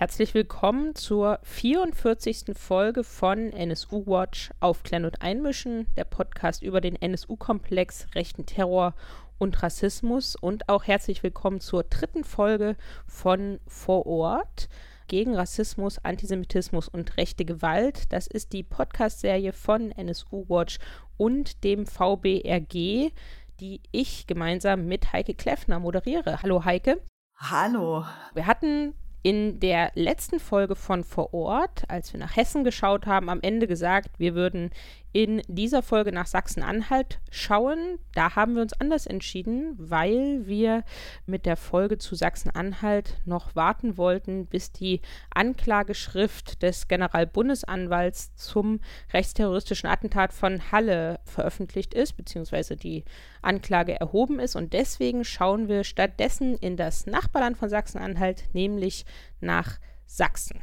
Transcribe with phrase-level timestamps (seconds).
[0.00, 2.56] Herzlich willkommen zur 44.
[2.56, 8.94] Folge von NSU Watch Aufklären und Einmischen, der Podcast über den NSU-Komplex, rechten Terror
[9.36, 10.36] und Rassismus.
[10.36, 12.76] Und auch herzlich willkommen zur dritten Folge
[13.06, 14.70] von Vor Ort
[15.06, 18.10] gegen Rassismus, Antisemitismus und rechte Gewalt.
[18.10, 20.78] Das ist die Podcast-Serie von NSU Watch
[21.18, 23.12] und dem VBRG,
[23.60, 26.42] die ich gemeinsam mit Heike Kleffner moderiere.
[26.42, 27.02] Hallo Heike.
[27.36, 28.06] Hallo.
[28.32, 33.28] Wir hatten in der letzten Folge von Vor Ort, als wir nach Hessen geschaut haben,
[33.28, 34.70] am Ende gesagt, wir würden
[35.12, 37.98] in dieser Folge nach Sachsen-Anhalt schauen.
[38.14, 40.84] Da haben wir uns anders entschieden, weil wir
[41.26, 45.00] mit der Folge zu Sachsen-Anhalt noch warten wollten, bis die
[45.34, 48.80] Anklageschrift des Generalbundesanwalts zum
[49.12, 53.04] rechtsterroristischen Attentat von Halle veröffentlicht ist, beziehungsweise die
[53.42, 54.54] Anklage erhoben ist.
[54.54, 59.04] Und deswegen schauen wir stattdessen in das Nachbarland von Sachsen-Anhalt, nämlich
[59.40, 60.60] nach Sachsen.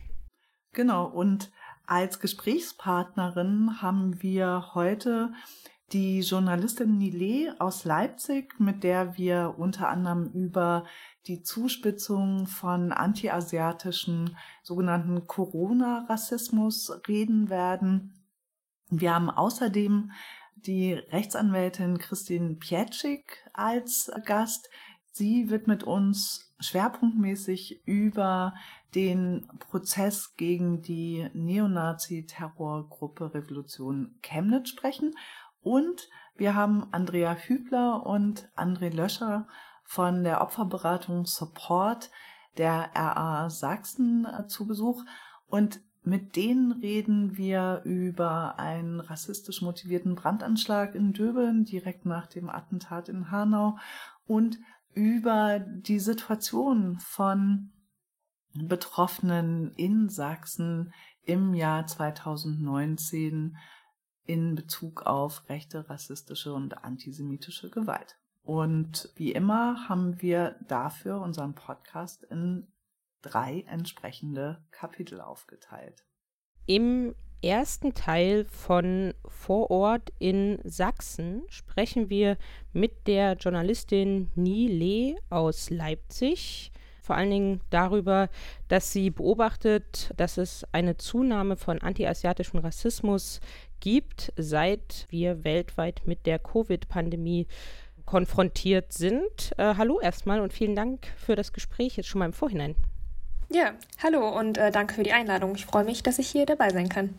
[0.73, 1.51] Genau, und
[1.87, 5.31] als Gesprächspartnerin haben wir heute
[5.93, 10.85] die Journalistin Nile aus Leipzig, mit der wir unter anderem über
[11.27, 18.25] die Zuspitzung von antiasiatischen sogenannten Corona-Rassismus reden werden.
[18.89, 20.11] Wir haben außerdem
[20.55, 24.69] die Rechtsanwältin Christine Pietschik als Gast.
[25.13, 28.55] Sie wird mit uns schwerpunktmäßig über
[28.95, 35.15] den Prozess gegen die Neonazi-Terrorgruppe Revolution Chemnitz sprechen.
[35.61, 39.47] Und wir haben Andrea Hübler und André Löscher
[39.83, 42.09] von der Opferberatung Support
[42.57, 45.03] der RA Sachsen äh, zu Besuch.
[45.47, 52.49] Und mit denen reden wir über einen rassistisch motivierten Brandanschlag in Döbeln direkt nach dem
[52.49, 53.77] Attentat in Hanau
[54.25, 54.57] und
[54.93, 57.71] über die Situation von
[58.57, 63.57] Betroffenen in Sachsen im Jahr 2019
[64.25, 68.17] in Bezug auf rechte, rassistische und antisemitische Gewalt.
[68.43, 72.67] Und wie immer haben wir dafür unseren Podcast in
[73.21, 76.05] drei entsprechende Kapitel aufgeteilt.
[76.65, 82.37] Im ersten Teil von Vor Ort in Sachsen sprechen wir
[82.73, 86.71] mit der Journalistin Nie Lee aus Leipzig
[87.07, 88.29] vor allen Dingen darüber,
[88.67, 93.39] dass sie beobachtet, dass es eine Zunahme von antiasiatischem Rassismus
[93.79, 97.47] gibt, seit wir weltweit mit der Covid-Pandemie
[98.05, 99.53] konfrontiert sind.
[99.57, 102.75] Äh, hallo erstmal und vielen Dank für das Gespräch jetzt schon mal im Vorhinein.
[103.49, 103.71] Ja,
[104.03, 105.55] hallo und äh, danke für die Einladung.
[105.55, 107.17] Ich freue mich, dass ich hier dabei sein kann.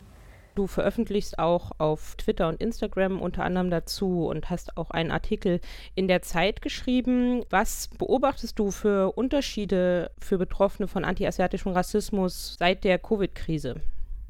[0.55, 5.61] Du veröffentlichst auch auf Twitter und Instagram unter anderem dazu und hast auch einen Artikel
[5.95, 7.43] in der Zeit geschrieben.
[7.49, 13.75] Was beobachtest du für Unterschiede für Betroffene von antiasiatischem Rassismus seit der Covid-Krise?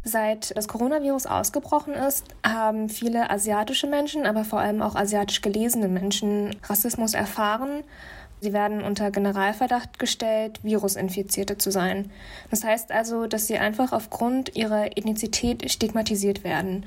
[0.03, 5.89] Seit das Coronavirus ausgebrochen ist, haben viele asiatische Menschen, aber vor allem auch asiatisch gelesene
[5.89, 7.83] Menschen Rassismus erfahren
[8.41, 12.11] Sie werden unter Generalverdacht gestellt, Virusinfizierte zu sein.
[12.49, 16.85] Das heißt also, dass sie einfach aufgrund ihrer Ethnizität stigmatisiert werden.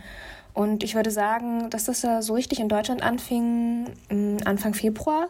[0.55, 3.87] Und ich würde sagen, dass das so richtig in Deutschland anfing
[4.45, 5.29] Anfang Februar.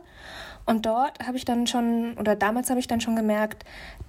[0.64, 3.64] Und dort habe ich dann schon, oder damals habe ich dann schon gemerkt,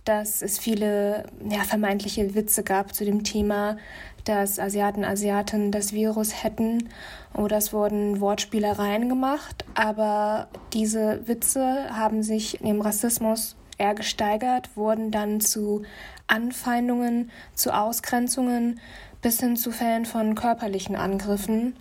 [0.06, 3.78] dass es viele ja, vermeintliche Witze gab zu dem Thema,
[4.24, 6.90] dass Asiaten, Asiaten das Virus hätten
[7.34, 15.12] oder es wurden Wortspielereien gemacht, aber diese Witze haben sich im Rassismus eher gesteigert, wurden
[15.12, 15.84] dann zu
[16.28, 18.80] Anfeindungen, zu Ausgrenzungen
[19.22, 21.76] bis hin zu Fällen von körperlichen Angriffen.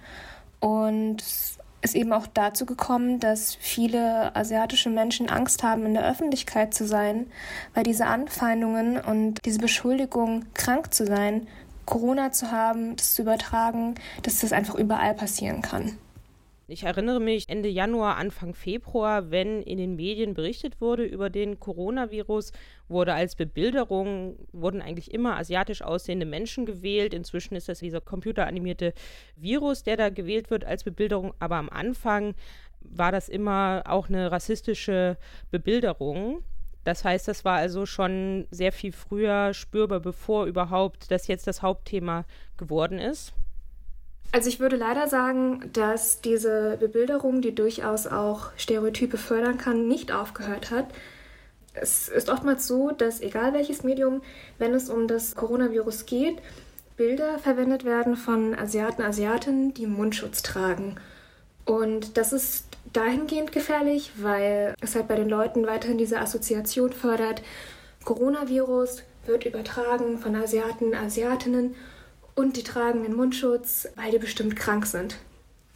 [0.60, 6.08] Und es ist eben auch dazu gekommen, dass viele asiatische Menschen Angst haben, in der
[6.08, 7.26] Öffentlichkeit zu sein,
[7.74, 11.48] weil diese Anfeindungen und diese Beschuldigung, krank zu sein,
[11.86, 15.98] Corona zu haben, das zu übertragen, dass das einfach überall passieren kann.
[16.68, 21.60] Ich erinnere mich Ende Januar, Anfang Februar, wenn in den Medien berichtet wurde über den
[21.60, 22.52] Coronavirus,
[22.88, 27.12] wurde als Bebilderung, wurden eigentlich immer asiatisch aussehende Menschen gewählt.
[27.12, 28.94] Inzwischen ist das dieser computeranimierte
[29.36, 31.34] Virus, der da gewählt wird als Bebilderung.
[31.40, 32.34] Aber am Anfang
[32.80, 35.18] war das immer auch eine rassistische
[35.50, 36.42] Bebilderung.
[36.84, 41.62] Das heißt, das war also schon sehr viel früher spürbar, bevor überhaupt das jetzt das
[41.62, 42.24] Hauptthema
[42.56, 43.32] geworden ist.
[44.32, 50.10] Also ich würde leider sagen, dass diese Bebilderung, die durchaus auch Stereotype fördern kann, nicht
[50.10, 50.86] aufgehört hat.
[51.74, 54.22] Es ist oftmals so, dass egal welches Medium,
[54.58, 56.38] wenn es um das Coronavirus geht,
[56.96, 60.96] Bilder verwendet werden von Asiaten, Asiatinnen, die Mundschutz tragen.
[61.64, 67.42] Und das ist dahingehend gefährlich, weil es halt bei den Leuten weiterhin diese Assoziation fördert.
[68.04, 71.74] Coronavirus, wird übertragen von Asiaten, Asiatinnen
[72.34, 75.16] und die tragen den Mundschutz, weil die bestimmt krank sind.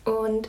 [0.04, 0.48] Und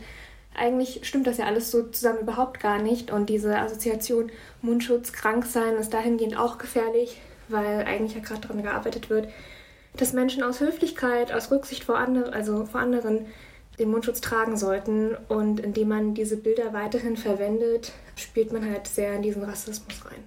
[0.55, 3.11] eigentlich stimmt das ja alles so zusammen überhaupt gar nicht.
[3.11, 4.31] Und diese Assoziation
[4.61, 9.29] Mundschutz, krank sein ist dahingehend auch gefährlich, weil eigentlich ja gerade daran gearbeitet wird,
[9.95, 13.27] dass Menschen aus Höflichkeit, aus Rücksicht vor, andre, also vor anderen
[13.79, 15.15] den Mundschutz tragen sollten.
[15.27, 20.24] Und indem man diese Bilder weiterhin verwendet, spielt man halt sehr in diesen Rassismus rein.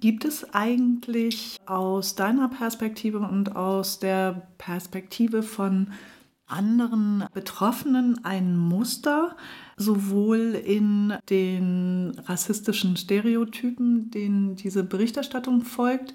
[0.00, 5.92] Gibt es eigentlich aus deiner Perspektive und aus der Perspektive von
[6.46, 9.36] anderen Betroffenen ein Muster,
[9.76, 16.14] sowohl in den rassistischen Stereotypen, denen diese Berichterstattung folgt,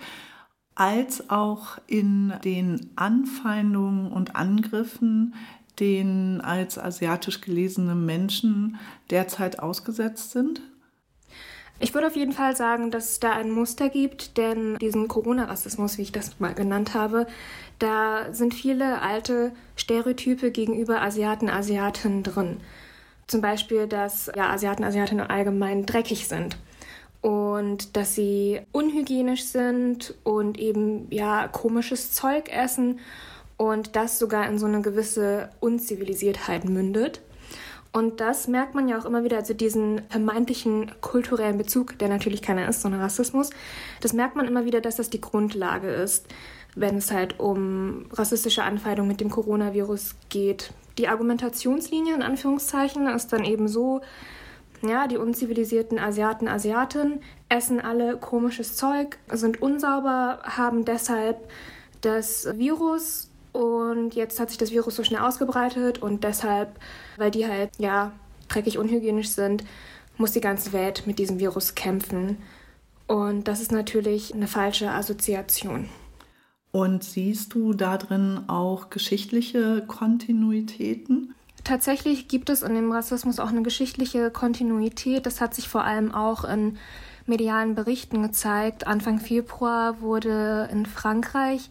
[0.75, 5.35] als auch in den Anfeindungen und Angriffen,
[5.79, 8.77] denen als asiatisch gelesene Menschen
[9.09, 10.61] derzeit ausgesetzt sind?
[11.79, 15.97] Ich würde auf jeden Fall sagen, dass es da ein Muster gibt, denn diesen Corona-Rassismus,
[15.97, 17.27] wie ich das mal genannt habe,
[17.79, 22.57] da sind viele alte Stereotype gegenüber Asiaten, Asiatinnen drin.
[23.27, 26.57] Zum Beispiel, dass ja, Asiaten, Asiatinnen allgemein dreckig sind
[27.21, 32.99] und dass sie unhygienisch sind und eben ja komisches Zeug essen
[33.57, 37.21] und das sogar in so eine gewisse Unzivilisiertheit mündet.
[37.91, 42.41] Und das merkt man ja auch immer wieder, also diesen vermeintlichen kulturellen Bezug, der natürlich
[42.41, 43.51] keiner ist, sondern Rassismus,
[44.01, 46.25] das merkt man immer wieder, dass das die Grundlage ist,
[46.75, 50.73] wenn es halt um rassistische Anfeindung mit dem Coronavirus geht.
[50.97, 54.01] Die Argumentationslinie in Anführungszeichen ist dann eben so,
[54.81, 61.47] ja, die unzivilisierten Asiaten, Asiaten essen alle komisches Zeug, sind unsauber, haben deshalb
[62.01, 66.77] das Virus und jetzt hat sich das Virus so schnell ausgebreitet und deshalb,
[67.17, 68.11] weil die halt ja
[68.49, 69.63] dreckig unhygienisch sind,
[70.17, 72.37] muss die ganze Welt mit diesem Virus kämpfen.
[73.07, 75.87] Und das ist natürlich eine falsche Assoziation.
[76.71, 81.35] Und siehst du darin auch geschichtliche Kontinuitäten?
[81.63, 85.27] Tatsächlich gibt es in dem Rassismus auch eine geschichtliche Kontinuität.
[85.27, 86.77] Das hat sich vor allem auch in
[87.27, 88.87] medialen Berichten gezeigt.
[88.87, 91.69] Anfang Februar wurde in Frankreich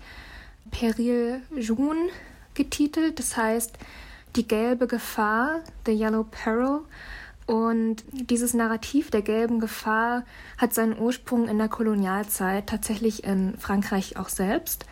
[0.73, 2.09] Peril Jaune
[2.55, 3.79] getitelt, das heißt
[4.35, 6.81] die gelbe Gefahr, The Yellow Peril.
[7.47, 10.25] Und dieses Narrativ der gelben Gefahr
[10.59, 14.87] hat seinen Ursprung in der Kolonialzeit, tatsächlich in Frankreich auch selbst,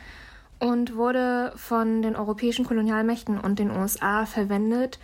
[0.59, 4.99] und wurde von den europäischen Kolonialmächten und den USA verwendet,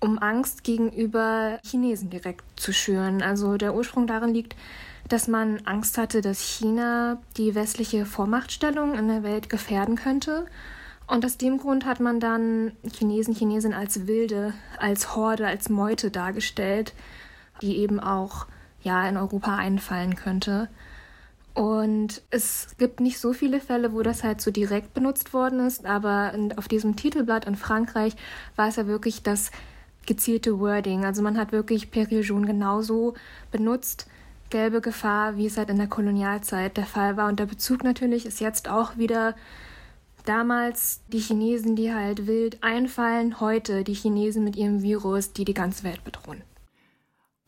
[0.00, 3.22] um Angst gegenüber Chinesen direkt zu schüren.
[3.22, 4.54] Also der Ursprung darin liegt,
[5.12, 10.46] dass man Angst hatte, dass China die westliche Vormachtstellung in der Welt gefährden könnte.
[11.06, 16.10] Und aus dem Grund hat man dann Chinesen, Chinesen als Wilde, als Horde, als Meute
[16.10, 16.94] dargestellt,
[17.60, 18.46] die eben auch
[18.82, 20.70] ja in Europa einfallen könnte.
[21.52, 25.84] Und es gibt nicht so viele Fälle, wo das halt so direkt benutzt worden ist,
[25.84, 28.16] aber auf diesem Titelblatt in Frankreich
[28.56, 29.50] war es ja wirklich das
[30.06, 31.04] gezielte Wording.
[31.04, 33.12] Also man hat wirklich Peril Jaune genauso
[33.50, 34.06] benutzt,
[34.52, 37.28] gelbe Gefahr, wie es halt in der Kolonialzeit der Fall war.
[37.28, 39.34] Und der Bezug natürlich ist jetzt auch wieder
[40.24, 45.54] damals die Chinesen, die halt wild einfallen, heute die Chinesen mit ihrem Virus, die die
[45.54, 46.42] ganze Welt bedrohen.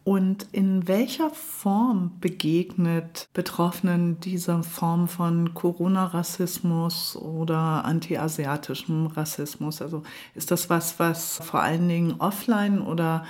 [0.04, 9.80] Und in welcher Form begegnet Betroffenen diese Form von Corona-Rassismus oder antiasiatischem Rassismus?
[9.80, 10.02] Also
[10.34, 13.24] ist das was, was vor allen Dingen offline oder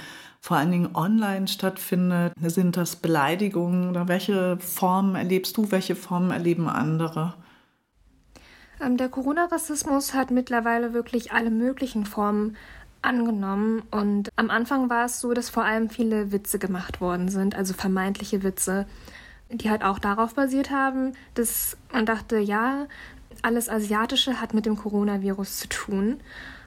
[0.44, 2.34] vor allen Dingen online stattfindet?
[2.38, 7.32] Sind das Beleidigungen oder welche Formen erlebst du, welche Formen erleben andere?
[8.78, 12.58] Ähm, der Corona-Rassismus hat mittlerweile wirklich alle möglichen Formen
[13.00, 13.84] angenommen.
[13.90, 17.72] Und am Anfang war es so, dass vor allem viele Witze gemacht worden sind, also
[17.72, 18.84] vermeintliche Witze,
[19.50, 22.86] die halt auch darauf basiert haben, dass man dachte, ja,
[23.40, 26.20] alles Asiatische hat mit dem Coronavirus zu tun.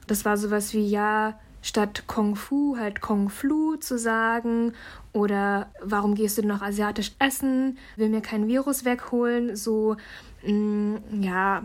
[0.08, 4.72] Das war sowas wie, ja, statt Kung Fu halt Kung Flu zu sagen
[5.12, 9.96] oder warum gehst du noch asiatisch essen, will mir kein Virus wegholen, so
[10.42, 11.62] mh, mm, ja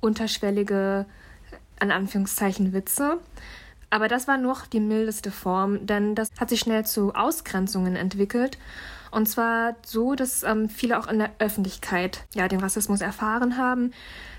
[0.00, 1.06] unterschwellige
[1.78, 3.18] an Anführungszeichen Witze.
[3.90, 8.58] Aber das war noch die mildeste Form, denn das hat sich schnell zu Ausgrenzungen entwickelt.
[9.10, 13.92] Und zwar so, dass ähm, viele auch in der Öffentlichkeit ja den Rassismus erfahren haben,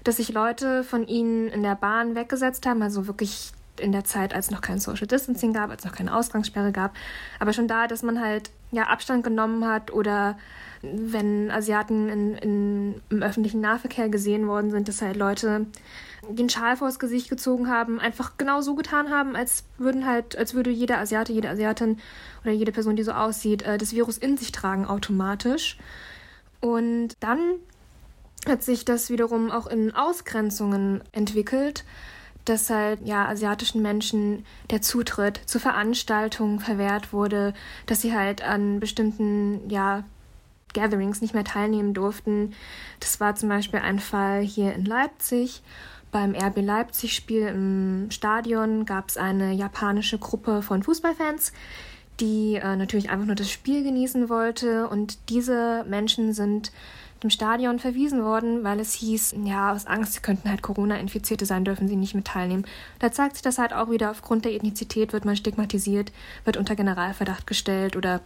[0.04, 4.34] dass sich Leute von ihnen in der Bahn weggesetzt haben, also wirklich in der Zeit,
[4.34, 6.96] als noch kein Social Distancing gab, als noch keine Ausgangssperre gab,
[7.40, 10.38] aber schon da, dass man halt ja Abstand genommen hat oder
[10.82, 15.66] wenn Asiaten in, in, im öffentlichen Nahverkehr gesehen worden sind, dass halt Leute
[16.30, 20.54] den Schal vors Gesicht gezogen haben, einfach genau so getan haben, als würden halt, als
[20.54, 22.00] würde jeder Asiate, jede Asiatin
[22.44, 25.78] oder jede Person, die so aussieht, äh, das Virus in sich tragen automatisch.
[26.60, 27.40] Und dann
[28.48, 31.86] hat sich das wiederum auch in Ausgrenzungen entwickelt,
[32.50, 37.54] dass halt ja asiatischen Menschen der Zutritt zu Veranstaltungen verwehrt wurde,
[37.86, 40.04] dass sie halt an bestimmten ja
[40.74, 42.54] Gatherings nicht mehr teilnehmen durften.
[43.00, 45.62] Das war zum Beispiel ein Fall hier in Leipzig.
[46.12, 51.52] Beim RB Leipzig-Spiel im Stadion gab es eine japanische Gruppe von Fußballfans,
[52.20, 54.88] die äh, natürlich einfach nur das Spiel genießen wollte.
[54.88, 56.72] Und diese Menschen sind
[57.24, 61.88] dem Stadion verwiesen worden, weil es hieß, ja, aus Angst, könnten halt Corona-Infizierte sein, dürfen
[61.88, 62.66] sie nicht mit teilnehmen.
[63.00, 66.12] Da zeigt sich das halt auch wieder, aufgrund der Ethnizität wird man stigmatisiert,
[66.46, 68.22] wird unter Generalverdacht gestellt oder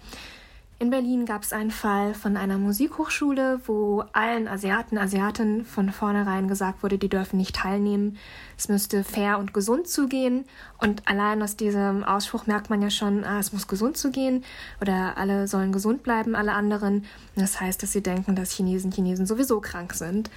[0.81, 6.47] in Berlin gab es einen Fall von einer Musikhochschule, wo allen Asiaten, Asiatinnen von vornherein
[6.47, 8.17] gesagt wurde, die dürfen nicht teilnehmen.
[8.57, 10.43] Es müsste fair und gesund zugehen.
[10.79, 14.43] Und allein aus diesem Ausspruch merkt man ja schon, ah, es muss gesund zugehen
[14.81, 17.05] oder alle sollen gesund bleiben, alle anderen.
[17.35, 20.31] Das heißt, dass sie denken, dass Chinesen, Chinesen sowieso krank sind.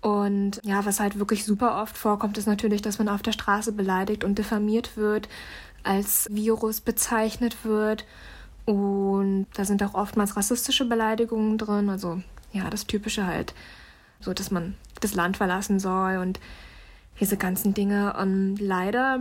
[0.00, 3.72] Und ja, was halt wirklich super oft vorkommt, ist natürlich, dass man auf der Straße
[3.72, 5.28] beleidigt und diffamiert wird,
[5.82, 8.06] als Virus bezeichnet wird
[8.68, 12.20] und da sind auch oftmals rassistische Beleidigungen drin, also
[12.52, 13.54] ja, das Typische halt,
[14.20, 16.38] so dass man das Land verlassen soll und
[17.18, 18.12] diese ganzen Dinge.
[18.20, 19.20] Und leider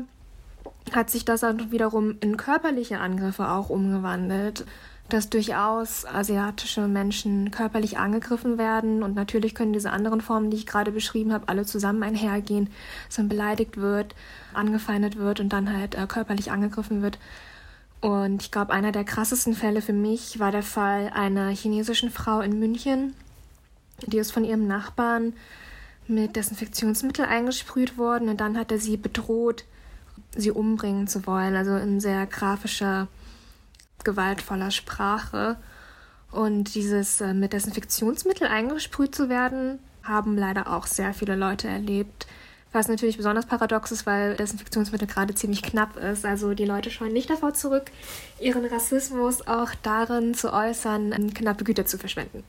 [0.91, 4.65] hat sich das dann wiederum in körperliche Angriffe auch umgewandelt,
[5.07, 10.65] dass durchaus asiatische Menschen körperlich angegriffen werden und natürlich können diese anderen Formen, die ich
[10.65, 12.69] gerade beschrieben habe, alle zusammen einhergehen,
[13.07, 14.13] dass man beleidigt wird,
[14.53, 17.17] angefeindet wird und dann halt äh, körperlich angegriffen wird.
[18.01, 22.41] Und ich glaube, einer der krassesten Fälle für mich war der Fall einer chinesischen Frau
[22.41, 23.13] in München.
[24.05, 25.33] Die ist von ihrem Nachbarn
[26.07, 29.65] mit Desinfektionsmittel eingesprüht worden und dann hat er sie bedroht,
[30.35, 33.07] sie umbringen zu wollen, also in sehr grafischer,
[34.03, 35.57] gewaltvoller Sprache.
[36.31, 42.27] Und dieses äh, mit Desinfektionsmittel eingesprüht zu werden, haben leider auch sehr viele Leute erlebt.
[42.71, 46.25] Was natürlich besonders paradox ist, weil Desinfektionsmittel gerade ziemlich knapp ist.
[46.25, 47.91] Also die Leute scheuen nicht davor zurück,
[48.39, 52.43] ihren Rassismus auch darin zu äußern, knappe Güter zu verschwenden.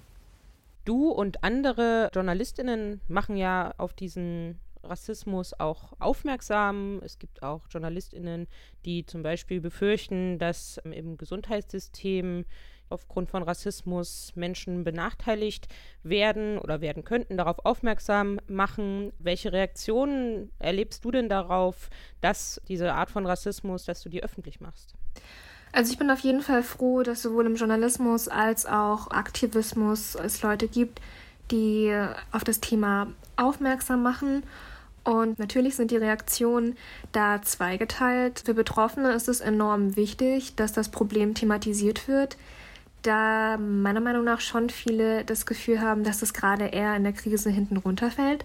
[0.84, 7.00] Du und andere Journalistinnen machen ja auf diesen Rassismus auch aufmerksam.
[7.04, 8.46] Es gibt auch Journalistinnen,
[8.84, 12.44] die zum Beispiel befürchten, dass im Gesundheitssystem
[12.90, 15.68] aufgrund von Rassismus Menschen benachteiligt
[16.02, 19.12] werden oder werden könnten, darauf aufmerksam machen.
[19.18, 21.90] Welche Reaktionen erlebst du denn darauf,
[22.20, 24.94] dass diese Art von Rassismus, dass du die öffentlich machst?
[25.72, 30.42] Also ich bin auf jeden Fall froh, dass sowohl im Journalismus als auch Aktivismus es
[30.42, 31.00] Leute gibt,
[31.50, 31.94] die
[32.32, 34.42] auf das Thema aufmerksam machen.
[35.04, 36.76] Und natürlich sind die Reaktionen
[37.12, 38.42] da zweigeteilt.
[38.44, 42.36] Für Betroffene ist es enorm wichtig, dass das Problem thematisiert wird
[43.02, 47.12] da meiner Meinung nach schon viele das Gefühl haben, dass es gerade eher in der
[47.12, 48.44] Krise hinten runterfällt.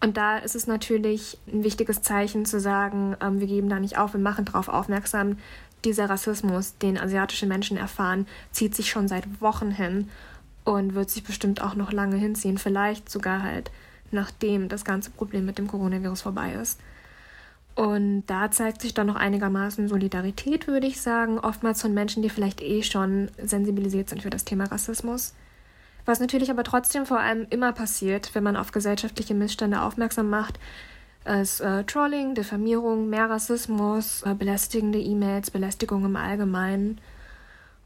[0.00, 3.98] Und da ist es natürlich ein wichtiges Zeichen zu sagen, ähm, wir geben da nicht
[3.98, 5.38] auf, wir machen darauf aufmerksam.
[5.84, 10.08] Dieser Rassismus, den asiatische Menschen erfahren, zieht sich schon seit Wochen hin
[10.64, 13.70] und wird sich bestimmt auch noch lange hinziehen, vielleicht sogar halt
[14.10, 16.80] nachdem das ganze Problem mit dem Coronavirus vorbei ist.
[17.78, 22.28] Und da zeigt sich dann noch einigermaßen Solidarität, würde ich sagen, oftmals von Menschen, die
[22.28, 25.32] vielleicht eh schon sensibilisiert sind für das Thema Rassismus.
[26.04, 30.58] Was natürlich aber trotzdem vor allem immer passiert, wenn man auf gesellschaftliche Missstände aufmerksam macht,
[31.24, 37.00] ist äh, Trolling, Diffamierung, mehr Rassismus, äh, belästigende E-Mails, Belästigung im Allgemeinen.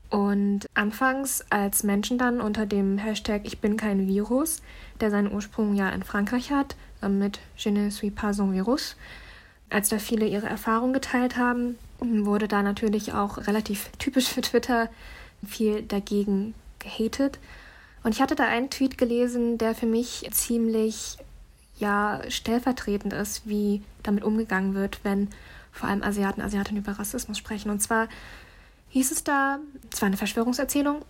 [0.09, 4.63] Und anfangs, als Menschen dann unter dem Hashtag Ich bin kein Virus,
[5.03, 8.97] der seinen Ursprung ja in Frankreich hat, äh, mit Je ne suis pas un virus,
[9.73, 14.89] als da viele ihre Erfahrungen geteilt haben, wurde da natürlich auch relativ typisch für Twitter
[15.47, 17.39] viel dagegen gehatet.
[18.03, 21.19] Und ich hatte da einen Tweet gelesen, der für mich ziemlich
[21.79, 25.29] ja stellvertretend ist, wie damit umgegangen wird, wenn
[25.71, 27.71] vor allem Asiaten, Asiatinnen über Rassismus sprechen.
[27.71, 28.09] Und zwar
[28.91, 29.59] hieß es da,
[29.91, 31.03] zwar eine Verschwörungserzählung,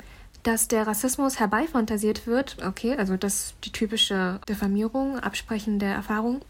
[0.43, 2.57] dass der Rassismus herbeifantasiert wird.
[2.65, 6.43] Okay, also das die typische Diffamierung, Absprechen der Erfahrung.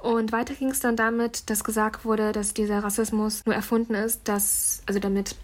[0.00, 4.22] Und weiter ging es dann damit, dass gesagt wurde, dass dieser Rassismus nur erfunden ist,
[4.24, 5.36] dass, also damit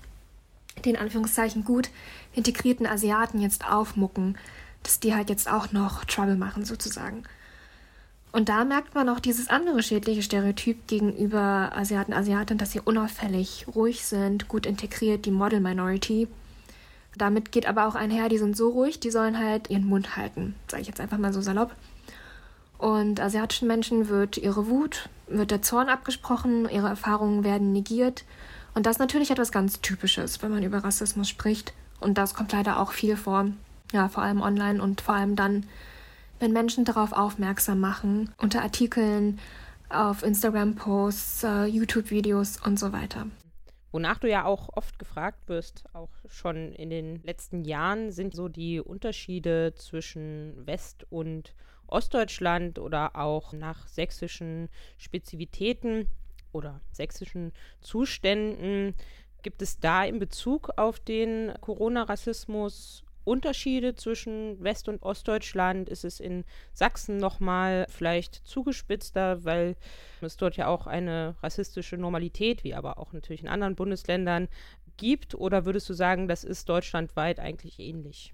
[0.85, 1.91] den Anführungszeichen gut
[2.35, 4.37] integrierten Asiaten jetzt aufmucken,
[4.83, 7.25] dass die halt jetzt auch noch Trouble machen sozusagen.
[8.33, 13.67] Und da merkt man auch dieses andere schädliche Stereotyp gegenüber Asiaten, Asiatinnen, dass sie unauffällig,
[13.75, 16.29] ruhig sind, gut integriert, die Model Minority.
[17.17, 20.55] Damit geht aber auch einher, die sind so ruhig, die sollen halt ihren Mund halten,
[20.71, 21.75] sage ich jetzt einfach mal so salopp.
[22.79, 28.25] Und asiatischen Menschen wird ihre Wut, wird der Zorn abgesprochen, ihre Erfahrungen werden negiert.
[28.75, 31.73] Und das ist natürlich etwas ganz Typisches, wenn man über Rassismus spricht.
[32.01, 33.47] Und das kommt leider auch viel vor.
[33.93, 35.65] Ja, vor allem online und vor allem dann,
[36.41, 39.39] wenn Menschen darauf aufmerksam machen, unter Artikeln,
[39.89, 43.29] auf Instagram-Posts, uh, YouTube-Videos und so weiter.
[43.93, 48.49] Wonach du ja auch oft gefragt wirst, auch schon in den letzten Jahren, sind so
[48.49, 51.55] die Unterschiede zwischen West- und
[51.89, 56.09] Ostdeutschland oder auch nach sächsischen Spezifitäten
[56.53, 58.95] oder sächsischen Zuständen.
[59.43, 65.89] Gibt es da in Bezug auf den Corona-Rassismus Unterschiede zwischen West- und Ostdeutschland?
[65.89, 69.77] Ist es in Sachsen nochmal vielleicht zugespitzter, weil
[70.21, 74.49] es dort ja auch eine rassistische Normalität, wie aber auch natürlich in anderen Bundesländern,
[74.97, 75.35] gibt?
[75.35, 78.33] Oder würdest du sagen, das ist deutschlandweit eigentlich ähnlich?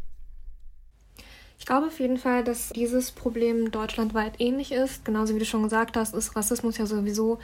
[1.62, 5.04] Ich glaube auf jeden Fall, dass dieses Problem deutschlandweit ähnlich ist.
[5.04, 7.38] Genauso wie du schon gesagt hast, ist Rassismus ja sowieso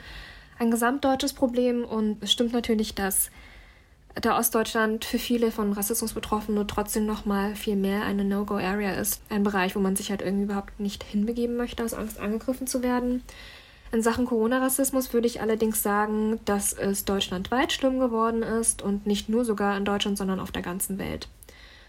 [0.57, 3.31] ein gesamtdeutsches Problem und es stimmt natürlich, dass
[4.15, 8.91] da Ostdeutschland für viele von Rassismus betroffen nur trotzdem noch mal viel mehr eine No-Go-Area
[8.95, 9.21] ist.
[9.29, 12.83] Ein Bereich, wo man sich halt irgendwie überhaupt nicht hinbegeben möchte, aus Angst angegriffen zu
[12.83, 13.23] werden.
[13.93, 19.29] In Sachen Corona-Rassismus würde ich allerdings sagen, dass es deutschlandweit schlimm geworden ist und nicht
[19.29, 21.29] nur sogar in Deutschland, sondern auf der ganzen Welt.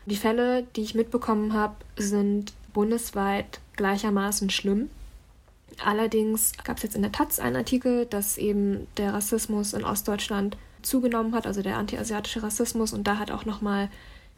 [0.06, 4.90] Die Fälle, die ich mitbekommen habe, sind bundesweit gleichermaßen schlimm.
[5.84, 10.56] Allerdings gab es jetzt in der Taz einen Artikel, dass eben der Rassismus in Ostdeutschland
[10.82, 12.92] zugenommen hat, also der antiasiatische Rassismus.
[12.92, 13.88] Und da hat auch nochmal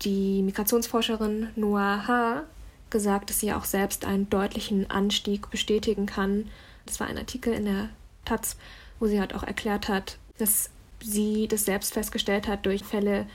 [0.03, 2.43] die Migrationsforscherin Noah H.
[2.91, 6.49] gesagt, dass sie auch selbst einen deutlichen Anstieg bestätigen kann.
[6.87, 7.89] Das war ein Artikel in der
[8.25, 8.57] Taz,
[8.99, 13.27] wo sie halt auch erklärt hat, dass sie das selbst festgestellt hat durch Fälle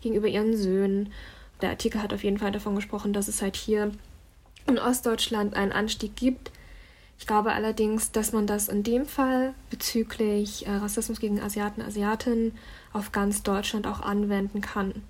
[0.00, 1.12] gegenüber ihren Söhnen.
[1.62, 3.92] Der Artikel hat auf jeden Fall davon gesprochen, dass es halt hier
[4.66, 6.50] in Ostdeutschland einen Anstieg gibt
[7.20, 12.52] ich glaube allerdings, dass man das in dem Fall bezüglich äh, Rassismus gegen Asiaten, Asiatinnen
[12.94, 15.02] auf ganz Deutschland auch anwenden kann.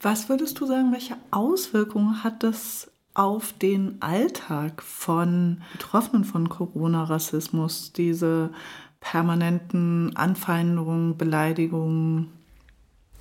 [0.00, 7.92] Was würdest du sagen, welche Auswirkungen hat das auf den Alltag von Betroffenen von Corona-Rassismus,
[7.92, 8.50] diese
[8.98, 12.32] permanenten Anfeindungen, Beleidigungen?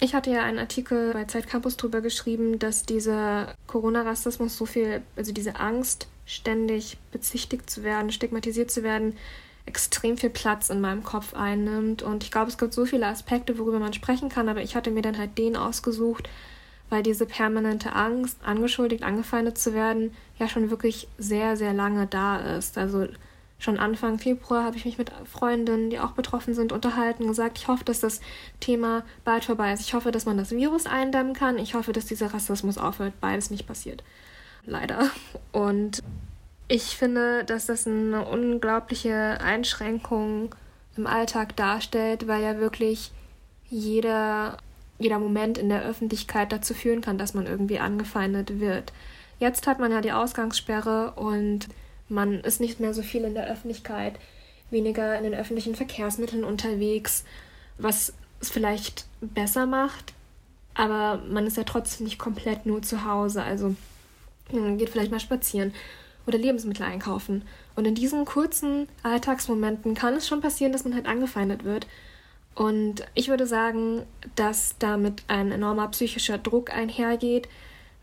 [0.01, 5.01] Ich hatte ja einen Artikel bei Zeit Campus darüber geschrieben, dass dieser Corona-Rassismus so viel,
[5.17, 9.17] also diese Angst ständig bezichtigt zu werden, stigmatisiert zu werden,
[9.65, 12.01] extrem viel Platz in meinem Kopf einnimmt.
[12.01, 14.89] Und ich glaube, es gibt so viele Aspekte, worüber man sprechen kann, aber ich hatte
[14.89, 16.29] mir dann halt den ausgesucht,
[16.89, 22.57] weil diese permanente Angst, angeschuldigt, angefeindet zu werden, ja schon wirklich sehr, sehr lange da
[22.57, 22.77] ist.
[22.77, 23.07] Also
[23.59, 27.67] schon Anfang Februar habe ich mich mit Freundinnen, die auch betroffen sind, unterhalten, gesagt, ich
[27.67, 28.21] hoffe, dass das
[28.59, 29.81] Thema bald vorbei ist.
[29.81, 31.57] Ich hoffe, dass man das Virus eindämmen kann.
[31.57, 33.13] Ich hoffe, dass dieser Rassismus aufhört.
[33.19, 34.03] Beides nicht passiert
[34.65, 35.09] leider.
[35.51, 36.01] Und
[36.67, 40.55] ich finde, dass das eine unglaubliche Einschränkung
[40.95, 43.11] im Alltag darstellt, weil ja wirklich
[43.69, 44.57] jeder,
[44.99, 48.93] jeder Moment in der Öffentlichkeit dazu führen kann, dass man irgendwie angefeindet wird.
[49.39, 51.67] Jetzt hat man ja die Ausgangssperre und
[52.09, 54.19] man ist nicht mehr so viel in der Öffentlichkeit,
[54.71, 57.23] weniger in den öffentlichen Verkehrsmitteln unterwegs,
[57.77, 60.13] was es vielleicht besser macht,
[60.73, 63.43] aber man ist ja trotzdem nicht komplett nur zu Hause.
[63.43, 63.75] Also
[64.51, 65.73] geht vielleicht mal spazieren
[66.25, 67.43] oder Lebensmittel einkaufen.
[67.75, 71.87] Und in diesen kurzen Alltagsmomenten kann es schon passieren, dass man halt angefeindet wird.
[72.55, 74.03] Und ich würde sagen,
[74.35, 77.47] dass damit ein enormer psychischer Druck einhergeht,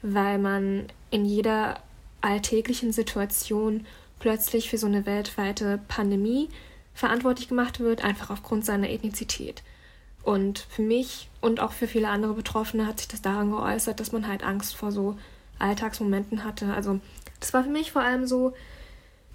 [0.03, 1.79] weil man in jeder
[2.27, 3.87] alltäglichen Situation
[4.19, 6.49] plötzlich für so eine weltweite Pandemie
[6.95, 9.63] verantwortlich gemacht wird, einfach aufgrund seiner Ethnizität.
[10.23, 14.13] Und für mich und auch für viele andere Betroffene hat sich das daran geäußert, dass
[14.13, 15.17] man halt Angst vor so
[15.59, 16.75] Alltagsmomenten hatte.
[16.75, 17.01] Also
[17.39, 18.55] das war für mich vor allem so,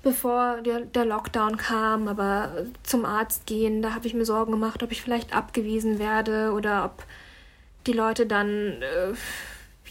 [0.03, 4.83] bevor der, der Lockdown kam, aber zum Arzt gehen, da habe ich mir Sorgen gemacht,
[4.83, 7.05] ob ich vielleicht abgewiesen werde oder ob
[7.87, 8.49] die Leute dann
[8.81, 9.13] äh,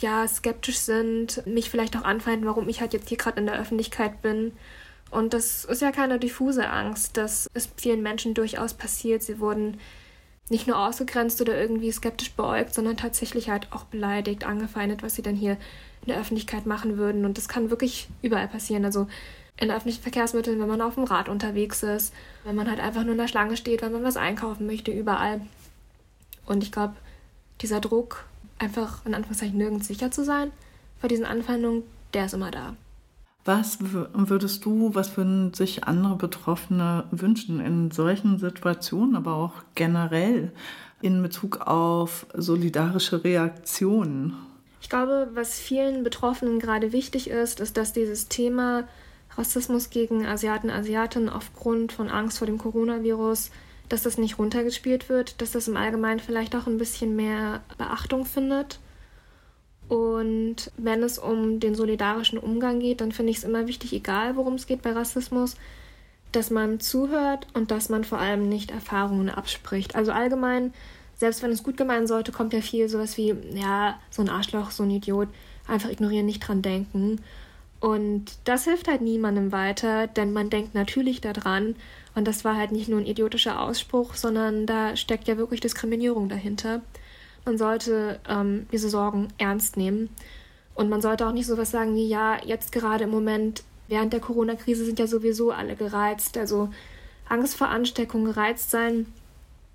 [0.01, 3.59] ja skeptisch sind, mich vielleicht auch anfeinden, warum ich halt jetzt hier gerade in der
[3.59, 4.53] Öffentlichkeit bin.
[5.11, 7.17] Und das ist ja keine diffuse Angst.
[7.17, 9.23] Das ist vielen Menschen durchaus passiert.
[9.23, 9.79] Sie wurden
[10.49, 15.23] nicht nur ausgegrenzt oder irgendwie skeptisch beäugt, sondern tatsächlich halt auch beleidigt, angefeindet, was sie
[15.23, 15.53] dann hier
[16.03, 17.25] in der Öffentlichkeit machen würden.
[17.25, 18.85] Und das kann wirklich überall passieren.
[18.85, 19.07] Also
[19.57, 23.13] in öffentlichen Verkehrsmitteln, wenn man auf dem Rad unterwegs ist, wenn man halt einfach nur
[23.13, 25.41] in der Schlange steht, wenn man was einkaufen möchte, überall.
[26.47, 26.95] Und ich glaube,
[27.61, 28.25] dieser Druck,
[28.61, 30.53] einfach in Anführungszeichen nirgends sicher zu sein,
[31.01, 31.83] vor diesen Anfeindungen,
[32.15, 32.77] der ist immer da.
[33.45, 40.53] Was würdest du, was würden sich andere Betroffene wünschen in solchen Situationen, aber auch generell
[41.01, 44.37] in Bezug auf solidarische Reaktionen?
[44.83, 48.85] Ich glaube, was vielen Betroffenen gerade wichtig ist, ist, dass dieses Thema
[49.37, 53.51] Rassismus gegen Asiaten, Asiatinnen aufgrund von Angst vor dem Coronavirus,
[53.91, 58.25] dass das nicht runtergespielt wird, dass das im Allgemeinen vielleicht auch ein bisschen mehr Beachtung
[58.25, 58.79] findet.
[59.89, 64.37] Und wenn es um den solidarischen Umgang geht, dann finde ich es immer wichtig, egal
[64.37, 65.57] worum es geht bei Rassismus,
[66.31, 69.97] dass man zuhört und dass man vor allem nicht Erfahrungen abspricht.
[69.97, 70.73] Also allgemein,
[71.17, 74.71] selbst wenn es gut gemeint sollte, kommt ja viel sowas wie, ja, so ein Arschloch,
[74.71, 75.29] so ein Idiot,
[75.67, 77.21] einfach ignorieren, nicht dran denken.
[77.81, 81.75] Und das hilft halt niemandem weiter, denn man denkt natürlich daran.
[82.21, 86.29] Und das war halt nicht nur ein idiotischer Ausspruch, sondern da steckt ja wirklich Diskriminierung
[86.29, 86.83] dahinter.
[87.47, 90.11] Man sollte ähm, diese Sorgen ernst nehmen.
[90.75, 94.21] Und man sollte auch nicht sowas sagen wie, ja, jetzt gerade im Moment, während der
[94.21, 96.37] Corona-Krise sind ja sowieso alle gereizt.
[96.37, 96.69] Also
[97.27, 99.07] Angst vor Ansteckung, gereizt sein,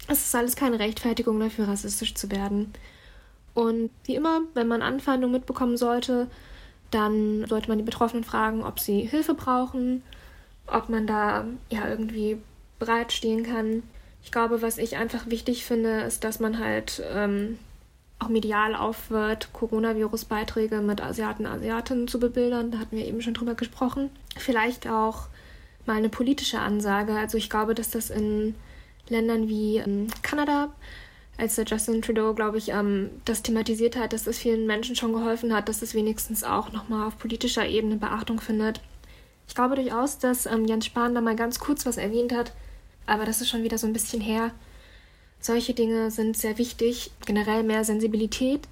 [0.07, 2.71] das ist alles keine Rechtfertigung dafür, rassistisch zu werden.
[3.55, 6.27] Und wie immer, wenn man Anfeindungen mitbekommen sollte,
[6.91, 10.03] dann sollte man die Betroffenen fragen, ob sie Hilfe brauchen,
[10.67, 12.37] ob man da ja irgendwie
[12.79, 13.83] bereitstehen kann.
[14.23, 17.59] Ich glaube, was ich einfach wichtig finde, ist, dass man halt ähm,
[18.19, 22.71] auch medial aufhört, Coronavirus-Beiträge mit Asiaten, Asiatinnen zu bebildern.
[22.71, 24.09] Da hatten wir eben schon drüber gesprochen.
[24.35, 25.27] Vielleicht auch
[25.85, 27.13] mal eine politische Ansage.
[27.13, 28.55] Also ich glaube, dass das in
[29.09, 30.69] Ländern wie ähm, Kanada
[31.37, 35.13] als der Justin Trudeau, glaube ich, ähm, das thematisiert hat, dass es vielen Menschen schon
[35.13, 38.79] geholfen hat, dass es wenigstens auch nochmal auf politischer Ebene Beachtung findet.
[39.47, 42.53] Ich glaube durchaus, dass ähm, Jens Spahn da mal ganz kurz was erwähnt hat,
[43.05, 44.51] aber das ist schon wieder so ein bisschen her.
[45.39, 48.67] Solche Dinge sind sehr wichtig, generell mehr Sensibilität.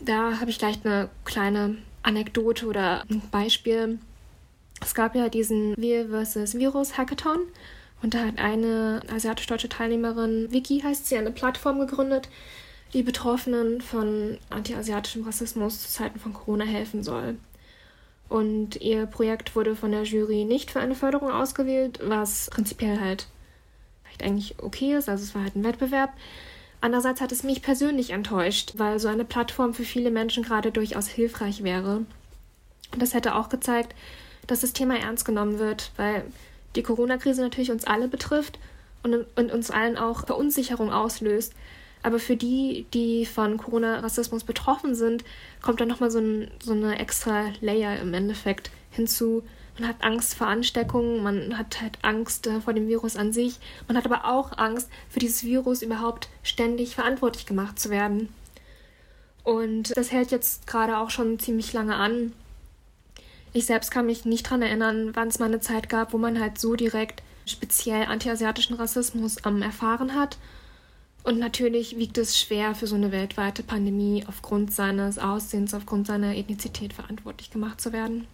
[0.00, 3.98] Da habe ich gleich eine kleine Anekdote oder ein Beispiel.
[4.82, 6.58] Es gab ja diesen Wir vs.
[6.58, 7.38] Virus Hackathon
[8.02, 12.28] und da hat eine asiatisch-deutsche Teilnehmerin, Vicky heißt sie, eine Plattform gegründet,
[12.92, 17.36] die Betroffenen von antiasiatischem Rassismus zu Zeiten von Corona helfen soll.
[18.28, 23.28] Und ihr Projekt wurde von der Jury nicht für eine Förderung ausgewählt, was prinzipiell halt
[24.02, 25.08] vielleicht eigentlich okay ist.
[25.08, 26.12] Also es war halt ein Wettbewerb.
[26.80, 31.08] Andererseits hat es mich persönlich enttäuscht, weil so eine Plattform für viele Menschen gerade durchaus
[31.08, 32.04] hilfreich wäre.
[32.92, 33.94] Und das hätte auch gezeigt,
[34.46, 36.24] dass das Thema ernst genommen wird, weil
[36.76, 38.58] die Corona-Krise natürlich uns alle betrifft
[39.02, 41.54] und, und uns allen auch Verunsicherung auslöst.
[42.06, 45.24] Aber für die, die von Corona-Rassismus betroffen sind,
[45.60, 49.42] kommt dann nochmal so, ein, so eine extra Layer im Endeffekt hinzu.
[49.76, 53.58] Man hat Angst vor Ansteckungen, man hat halt Angst äh, vor dem Virus an sich,
[53.88, 58.28] man hat aber auch Angst, für dieses Virus überhaupt ständig verantwortlich gemacht zu werden.
[59.42, 62.32] Und das hält jetzt gerade auch schon ziemlich lange an.
[63.52, 66.38] Ich selbst kann mich nicht daran erinnern, wann es mal eine Zeit gab, wo man
[66.38, 70.38] halt so direkt speziell antiasiatischen Rassismus ähm, erfahren hat.
[71.26, 76.36] Und natürlich wiegt es schwer, für so eine weltweite Pandemie aufgrund seines Aussehens, aufgrund seiner
[76.36, 78.28] Ethnizität verantwortlich gemacht zu werden.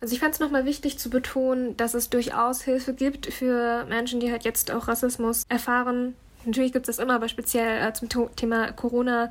[0.00, 4.20] Also ich fand es nochmal wichtig zu betonen, dass es durchaus Hilfe gibt für Menschen,
[4.20, 6.14] die halt jetzt auch Rassismus erfahren.
[6.46, 9.30] Natürlich gibt es das immer, aber speziell äh, zum Thema Corona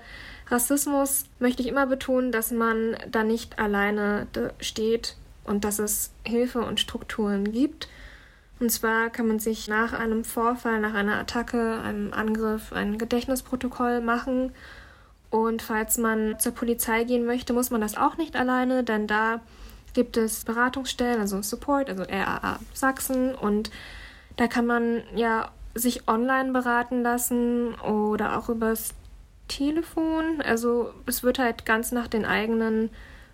[0.50, 4.28] Rassismus möchte ich immer betonen, dass man da nicht alleine
[4.60, 7.88] steht und dass es Hilfe und Strukturen gibt.
[8.64, 14.00] Und zwar kann man sich nach einem Vorfall, nach einer Attacke, einem Angriff ein Gedächtnisprotokoll
[14.00, 14.54] machen.
[15.30, 19.42] Und falls man zur Polizei gehen möchte, muss man das auch nicht alleine, denn da
[19.94, 23.36] gibt es Beratungsstellen, also Support, also RAA Sachsen.
[23.36, 23.70] Und
[24.38, 28.94] da kann man ja sich online beraten lassen oder auch übers
[29.50, 30.42] Telefon.
[30.42, 32.92] Also es wird halt ganz nach den eigenen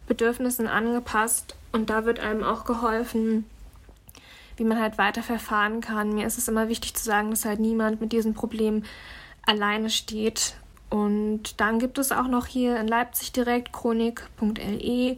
[0.08, 3.46] Bedürfnissen angepasst und da wird einem auch geholfen,
[4.60, 6.14] wie man halt weiter verfahren kann.
[6.14, 8.84] Mir ist es immer wichtig zu sagen, dass halt niemand mit diesem Problem
[9.46, 10.56] alleine steht.
[10.90, 15.18] Und dann gibt es auch noch hier in Leipzig direkt chronik.le,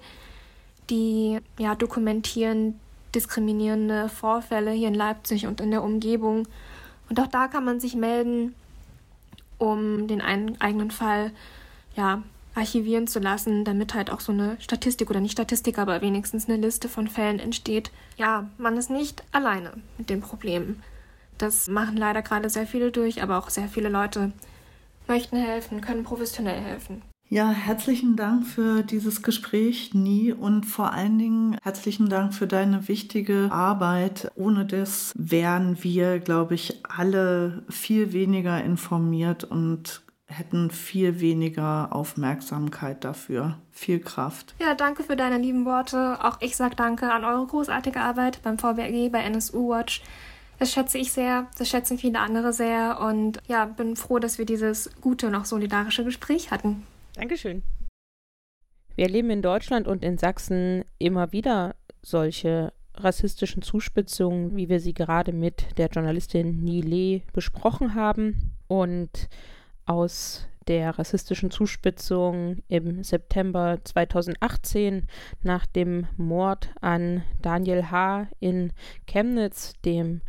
[0.90, 2.80] die ja dokumentieren
[3.16, 6.48] diskriminierende Vorfälle hier in Leipzig und in der Umgebung.
[7.10, 8.56] Und auch da kann man sich melden
[9.58, 11.32] um den einen eigenen Fall
[11.96, 12.24] ja,
[12.56, 16.58] archivieren zu lassen, damit halt auch so eine Statistik oder nicht Statistik, aber wenigstens eine
[16.58, 17.92] Liste von Fällen entsteht.
[18.18, 20.78] Ja, man ist nicht alleine mit dem Problem.
[21.38, 24.32] Das machen leider gerade sehr viele durch, aber auch sehr viele Leute
[25.08, 27.02] möchten helfen, können professionell helfen.
[27.34, 32.90] Ja, herzlichen Dank für dieses Gespräch, Nie, und vor allen Dingen herzlichen Dank für deine
[32.90, 34.30] wichtige Arbeit.
[34.36, 43.04] Ohne das wären wir, glaube ich, alle viel weniger informiert und hätten viel weniger Aufmerksamkeit
[43.04, 43.58] dafür.
[43.72, 44.56] Viel Kraft.
[44.60, 46.18] Ja, danke für deine lieben Worte.
[46.24, 50.02] Auch ich sage danke an eure großartige Arbeit beim VBRG, bei NSU Watch.
[50.60, 54.46] Das schätze ich sehr, das schätzen viele andere sehr und ja, bin froh, dass wir
[54.46, 56.84] dieses gute und auch solidarische Gespräch hatten.
[57.16, 57.64] Dankeschön.
[58.96, 64.94] Wir erleben in Deutschland und in Sachsen immer wieder solche rassistischen Zuspitzungen, wie wir sie
[64.94, 68.52] gerade mit der Journalistin Nile besprochen haben.
[68.68, 69.30] Und
[69.92, 75.08] aus der rassistischen Zuspitzung im September 2018
[75.44, 78.28] nach dem Mord an Daniel H.
[78.40, 78.72] in
[79.06, 80.22] Chemnitz, dem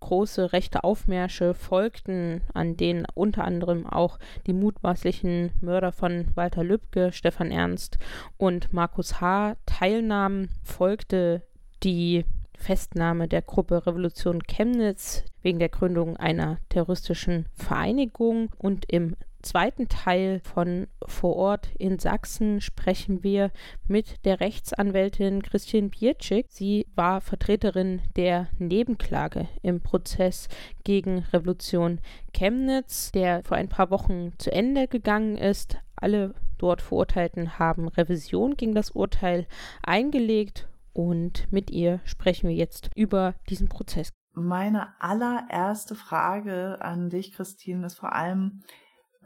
[0.00, 7.12] große rechte Aufmärsche folgten, an denen unter anderem auch die mutmaßlichen Mörder von Walter Lübcke,
[7.12, 7.98] Stefan Ernst
[8.36, 9.56] und Markus H.
[9.66, 11.42] teilnahmen, folgte
[11.82, 12.24] die
[12.56, 19.16] Festnahme der Gruppe Revolution Chemnitz wegen der Gründung einer terroristischen Vereinigung und im
[19.46, 23.52] zweiten Teil von Vor Ort in Sachsen sprechen wir
[23.86, 26.46] mit der Rechtsanwältin Christine Bierczyk.
[26.48, 30.48] Sie war Vertreterin der Nebenklage im Prozess
[30.82, 32.00] gegen Revolution
[32.34, 35.78] Chemnitz, der vor ein paar Wochen zu Ende gegangen ist.
[35.94, 39.46] Alle dort Verurteilten haben Revision gegen das Urteil
[39.82, 44.14] eingelegt und mit ihr sprechen wir jetzt über diesen Prozess.
[44.32, 48.62] Meine allererste Frage an dich, Christine, ist vor allem,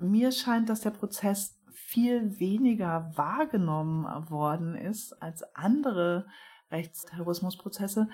[0.01, 6.27] mir scheint, dass der Prozess viel weniger wahrgenommen worden ist als andere
[6.73, 8.09] Rechtsterrorismusprozesse.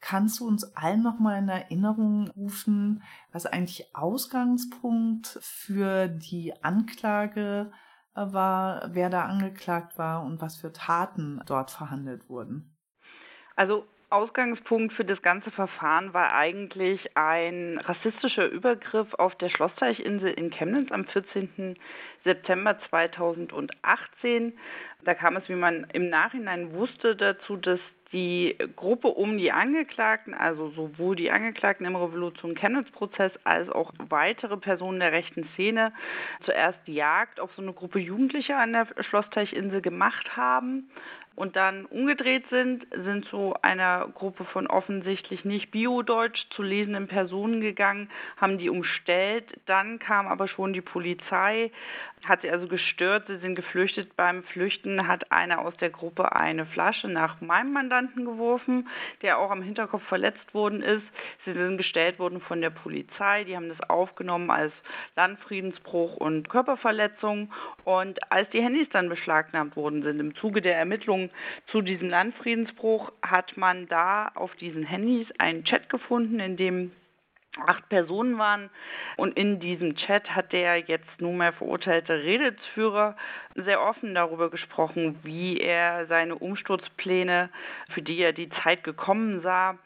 [0.00, 7.72] Kannst du uns allen nochmal in Erinnerung rufen, was eigentlich Ausgangspunkt für die Anklage
[8.12, 12.74] war, wer da angeklagt war und was für Taten dort verhandelt wurden?
[13.58, 20.50] Also Ausgangspunkt für das ganze Verfahren war eigentlich ein rassistischer Übergriff auf der Schlossteichinsel in
[20.50, 21.76] Chemnitz am 14.
[22.22, 24.56] September 2018.
[25.04, 27.80] Da kam es, wie man im Nachhinein wusste, dazu, dass
[28.12, 34.56] die Gruppe um die Angeklagten, also sowohl die Angeklagten im Revolution Chemnitz-Prozess als auch weitere
[34.56, 35.92] Personen der rechten Szene,
[36.44, 40.88] zuerst Jagd auf so eine Gruppe Jugendlicher an der Schlossteichinsel gemacht haben
[41.38, 47.60] und dann umgedreht sind, sind zu einer Gruppe von offensichtlich nicht biodeutsch zu lesenden Personen
[47.60, 49.44] gegangen, haben die umstellt.
[49.66, 51.70] Dann kam aber schon die Polizei,
[52.24, 54.16] hat sie also gestört, sie sind geflüchtet.
[54.16, 58.88] Beim Flüchten hat einer aus der Gruppe eine Flasche nach meinem Mandanten geworfen,
[59.22, 61.04] der auch am Hinterkopf verletzt worden ist.
[61.44, 64.72] Sie sind gestellt worden von der Polizei, die haben das aufgenommen als
[65.14, 67.52] Landfriedensbruch und Körperverletzung.
[67.84, 71.27] Und als die Handys dann beschlagnahmt worden sind im Zuge der Ermittlungen,
[71.66, 76.92] zu diesem Landfriedensbruch hat man da auf diesen Handys einen Chat gefunden, in dem
[77.66, 78.70] acht Personen waren.
[79.16, 83.16] Und in diesem Chat hat der jetzt nunmehr verurteilte Redelsführer
[83.54, 87.50] sehr offen darüber gesprochen, wie er seine Umsturzpläne,
[87.90, 89.78] für die er die Zeit gekommen sah,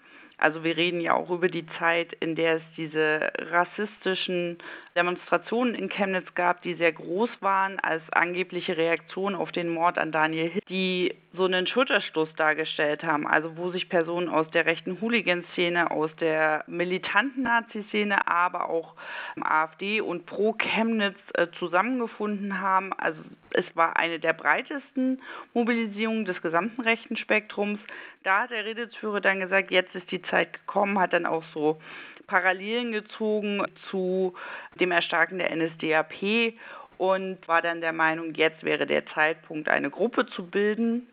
[0.43, 4.59] also wir reden ja auch über die Zeit, in der es diese rassistischen
[4.97, 10.11] Demonstrationen in Chemnitz gab, die sehr groß waren als angebliche Reaktion auf den Mord an
[10.11, 15.01] Daniel Hill, die so einen Schulterschluss dargestellt haben, also wo sich Personen aus der rechten
[15.01, 18.95] Hooligan-Szene, aus der militanten Nazi-Szene, aber auch
[19.41, 22.93] AfD und Pro-Chemnitz äh, zusammengefunden haben.
[22.95, 25.23] Also es war eine der breitesten
[25.55, 27.79] Mobilisierungen des gesamten rechten Spektrums.
[28.23, 31.81] Da hat der Redelsführer dann gesagt, jetzt ist die Zeit gekommen, hat dann auch so
[32.27, 34.35] Parallelen gezogen zu
[34.79, 36.55] dem Erstarken der NSDAP
[36.99, 41.09] und war dann der Meinung, jetzt wäre der Zeitpunkt, eine Gruppe zu bilden,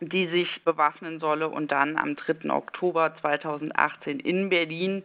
[0.00, 2.50] die sich bewaffnen solle und dann am 3.
[2.50, 5.02] Oktober 2018 in Berlin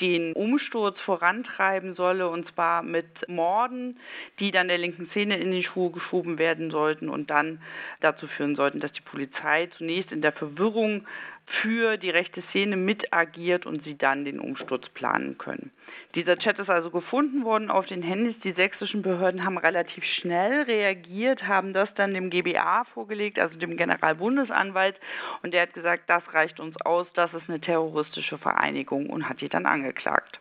[0.00, 3.98] den Umsturz vorantreiben solle, und zwar mit Morden,
[4.38, 7.60] die dann der linken Szene in die Schuhe geschoben werden sollten und dann
[8.00, 11.06] dazu führen sollten, dass die Polizei zunächst in der Verwirrung
[11.46, 15.70] für die rechte Szene mit agiert und sie dann den Umsturz planen können.
[16.14, 18.36] Dieser Chat ist also gefunden worden auf den Handys.
[18.42, 23.76] Die sächsischen Behörden haben relativ schnell reagiert, haben das dann dem GBA vorgelegt, also dem
[23.76, 24.98] Generalbundesanwalt,
[25.42, 29.40] und der hat gesagt, das reicht uns aus, das ist eine terroristische Vereinigung und hat
[29.40, 30.40] die dann angeklagt.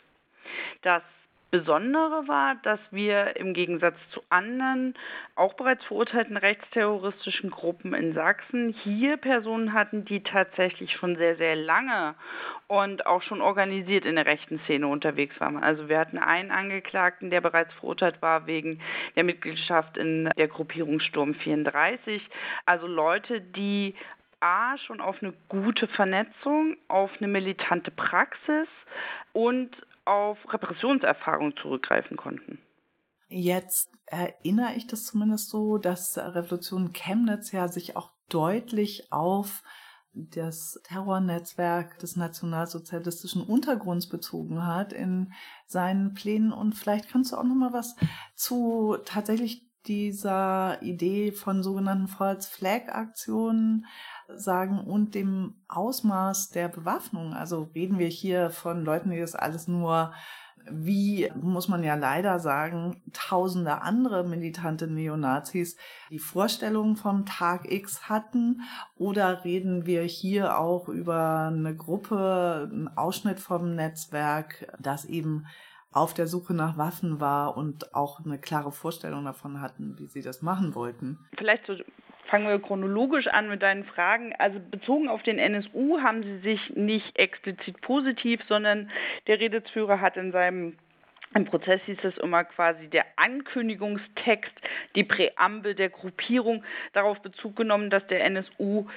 [0.81, 1.03] Das
[1.51, 4.93] Besondere war, dass wir im Gegensatz zu anderen,
[5.35, 11.55] auch bereits verurteilten rechtsterroristischen Gruppen in Sachsen hier Personen hatten, die tatsächlich schon sehr, sehr
[11.55, 12.15] lange
[12.67, 15.63] und auch schon organisiert in der rechten Szene unterwegs waren.
[15.63, 18.81] Also wir hatten einen Angeklagten, der bereits verurteilt war wegen
[19.15, 22.27] der Mitgliedschaft in der Gruppierung Sturm 34.
[22.65, 23.95] Also Leute, die
[24.45, 28.67] A, schon auf eine gute Vernetzung, auf eine militante Praxis
[29.33, 29.71] und
[30.05, 32.59] auf Repressionserfahrung zurückgreifen konnten.
[33.27, 39.63] Jetzt erinnere ich das zumindest so, dass Revolution Chemnitz ja sich auch deutlich auf
[40.13, 45.33] das Terrornetzwerk des nationalsozialistischen Untergrunds bezogen hat in
[45.65, 46.53] seinen Plänen.
[46.53, 47.95] Und vielleicht kannst du auch noch mal was
[48.35, 53.85] zu tatsächlich dieser Idee von sogenannten False Flag Aktionen
[54.35, 57.33] sagen und dem Ausmaß der Bewaffnung.
[57.33, 60.13] Also reden wir hier von Leuten, die das alles nur
[60.69, 65.77] wie, muss man ja leider sagen, tausende andere militante Neonazis
[66.09, 68.61] die Vorstellung vom Tag X hatten?
[68.95, 75.45] Oder reden wir hier auch über eine Gruppe, einen Ausschnitt vom Netzwerk, das eben
[75.95, 80.21] auf der Suche nach Waffen war und auch eine klare Vorstellung davon hatten, wie sie
[80.21, 81.19] das machen wollten.
[81.37, 81.75] Vielleicht so
[82.27, 84.33] fangen wir chronologisch an mit deinen Fragen.
[84.37, 88.89] Also bezogen auf den NSU haben sie sich nicht explizit positiv, sondern
[89.27, 90.75] der Redelsführer hat in seinem
[91.33, 94.53] im Prozess hieß es immer quasi der Ankündigungstext,
[94.95, 98.87] die Präambel der Gruppierung, darauf Bezug genommen, dass der NSU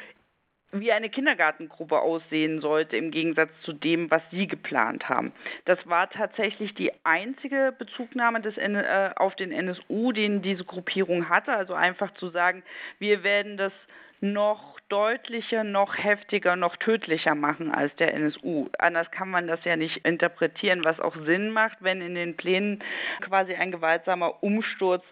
[0.72, 5.32] wie eine Kindergartengruppe aussehen sollte, im Gegensatz zu dem, was Sie geplant haben.
[5.64, 11.52] Das war tatsächlich die einzige Bezugnahme des, äh, auf den NSU, den diese Gruppierung hatte.
[11.52, 12.62] Also einfach zu sagen,
[12.98, 13.72] wir werden das
[14.20, 18.68] noch deutlicher, noch heftiger, noch tödlicher machen als der NSU.
[18.78, 22.82] Anders kann man das ja nicht interpretieren, was auch Sinn macht, wenn in den Plänen
[23.20, 25.04] quasi ein gewaltsamer Umsturz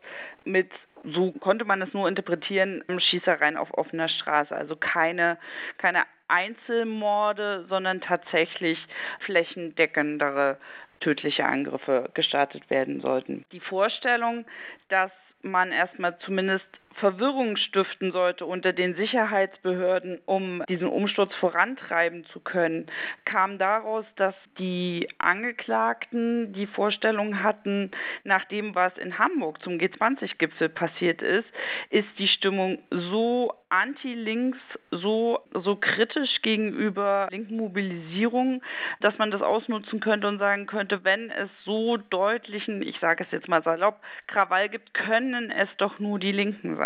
[0.44, 0.70] mit
[1.12, 4.54] so konnte man es nur interpretieren, Schießereien auf offener Straße.
[4.54, 5.38] Also keine,
[5.78, 8.78] keine Einzelmorde, sondern tatsächlich
[9.20, 10.58] flächendeckendere
[11.00, 13.44] tödliche Angriffe gestartet werden sollten.
[13.52, 14.46] Die Vorstellung,
[14.88, 15.10] dass
[15.42, 16.66] man erstmal zumindest
[16.98, 22.86] Verwirrung stiften sollte unter den Sicherheitsbehörden, um diesen Umsturz vorantreiben zu können,
[23.24, 27.90] kam daraus, dass die Angeklagten die Vorstellung hatten,
[28.24, 31.46] nach dem, was in Hamburg zum G20-Gipfel passiert ist,
[31.90, 34.58] ist die Stimmung so anti-links,
[34.90, 38.62] so, so kritisch gegenüber linken Mobilisierungen,
[39.00, 43.30] dass man das ausnutzen könnte und sagen könnte, wenn es so deutlichen, ich sage es
[43.32, 46.85] jetzt mal salopp, Krawall gibt, können es doch nur die Linken sein.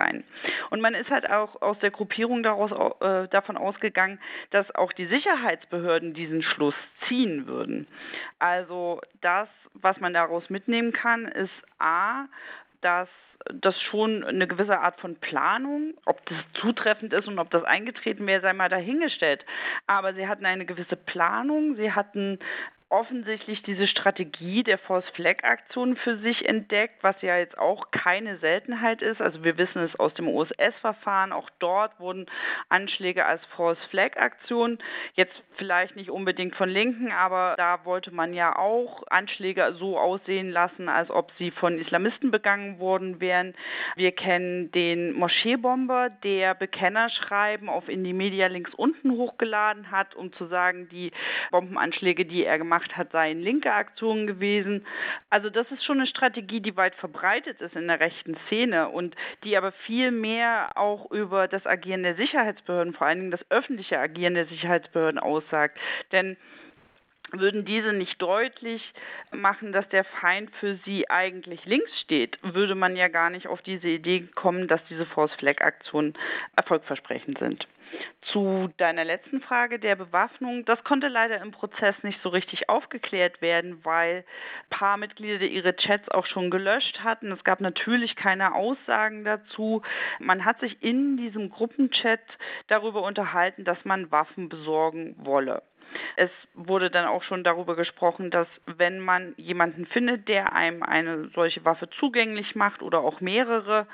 [0.70, 4.18] Und man ist halt auch aus der Gruppierung daraus, äh, davon ausgegangen,
[4.50, 6.74] dass auch die Sicherheitsbehörden diesen Schluss
[7.08, 7.86] ziehen würden.
[8.38, 12.26] Also das, was man daraus mitnehmen kann, ist A,
[12.80, 13.08] dass
[13.54, 18.26] das schon eine gewisse Art von Planung, ob das zutreffend ist und ob das eingetreten
[18.26, 19.44] wäre, sei mal dahingestellt.
[19.86, 22.38] Aber sie hatten eine gewisse Planung, sie hatten
[22.90, 28.38] offensichtlich diese Strategie der False Flag Aktion für sich entdeckt, was ja jetzt auch keine
[28.38, 29.20] Seltenheit ist.
[29.20, 32.26] Also wir wissen es aus dem OSS-Verfahren, auch dort wurden
[32.68, 34.78] Anschläge als False Flag Aktion,
[35.14, 40.50] jetzt vielleicht nicht unbedingt von Linken, aber da wollte man ja auch Anschläge so aussehen
[40.50, 43.54] lassen, als ob sie von Islamisten begangen worden wären.
[43.94, 50.46] Wir kennen den Moscheebomber, der Bekennerschreiben auf Indie Media links unten hochgeladen hat, um zu
[50.46, 51.12] sagen, die
[51.52, 54.86] Bombenanschläge, die er gemacht gemacht hat, seien linke Aktionen gewesen.
[55.28, 59.14] Also das ist schon eine Strategie, die weit verbreitet ist in der rechten Szene und
[59.44, 63.98] die aber viel mehr auch über das Agieren der Sicherheitsbehörden, vor allen Dingen das öffentliche
[63.98, 65.78] Agieren der Sicherheitsbehörden aussagt.
[66.12, 66.36] Denn
[67.32, 68.82] würden diese nicht deutlich
[69.32, 73.62] machen, dass der Feind für sie eigentlich links steht, würde man ja gar nicht auf
[73.62, 76.14] diese Idee kommen, dass diese Force Flag Aktionen
[76.56, 77.66] erfolgversprechend sind.
[78.22, 83.42] Zu deiner letzten Frage der Bewaffnung, das konnte leider im Prozess nicht so richtig aufgeklärt
[83.42, 87.32] werden, weil ein paar Mitglieder ihre Chats auch schon gelöscht hatten.
[87.32, 89.82] Es gab natürlich keine Aussagen dazu.
[90.18, 92.20] Man hat sich in diesem Gruppenchat
[92.68, 95.62] darüber unterhalten, dass man Waffen besorgen wolle.
[96.16, 101.28] Es wurde dann auch schon darüber gesprochen, dass wenn man jemanden findet, der einem eine
[101.34, 103.86] solche Waffe zugänglich macht oder auch mehrere,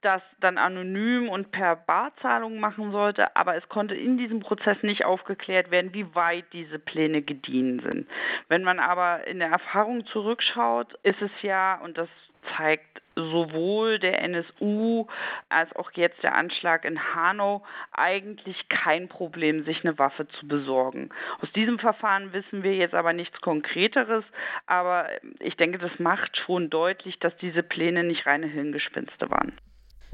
[0.00, 3.36] das dann anonym und per Barzahlung machen sollte.
[3.36, 8.08] Aber es konnte in diesem Prozess nicht aufgeklärt werden, wie weit diese Pläne gediehen sind.
[8.48, 12.08] Wenn man aber in der Erfahrung zurückschaut, ist es ja, und das
[12.56, 15.06] zeigt sowohl der NSU
[15.48, 21.10] als auch jetzt der Anschlag in Hanau eigentlich kein Problem, sich eine Waffe zu besorgen.
[21.40, 24.24] Aus diesem Verfahren wissen wir jetzt aber nichts Konkreteres,
[24.66, 25.08] aber
[25.40, 29.52] ich denke, das macht schon deutlich, dass diese Pläne nicht reine Hirngespinste waren.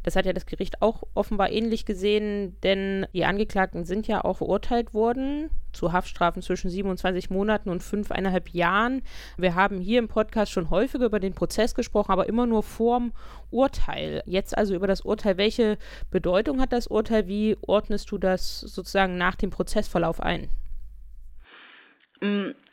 [0.02, 4.38] Das hat ja das Gericht auch offenbar ähnlich gesehen, denn die Angeklagten sind ja auch
[4.38, 9.02] verurteilt worden zu Haftstrafen zwischen 27 Monaten und fünfeinhalb Jahren.
[9.36, 13.12] Wir haben hier im Podcast schon häufiger über den Prozess gesprochen, aber immer nur vorm
[13.50, 14.22] Urteil.
[14.26, 15.36] Jetzt also über das Urteil.
[15.36, 15.78] Welche
[16.10, 17.26] Bedeutung hat das Urteil?
[17.26, 20.48] Wie ordnest du das sozusagen nach dem Prozessverlauf ein?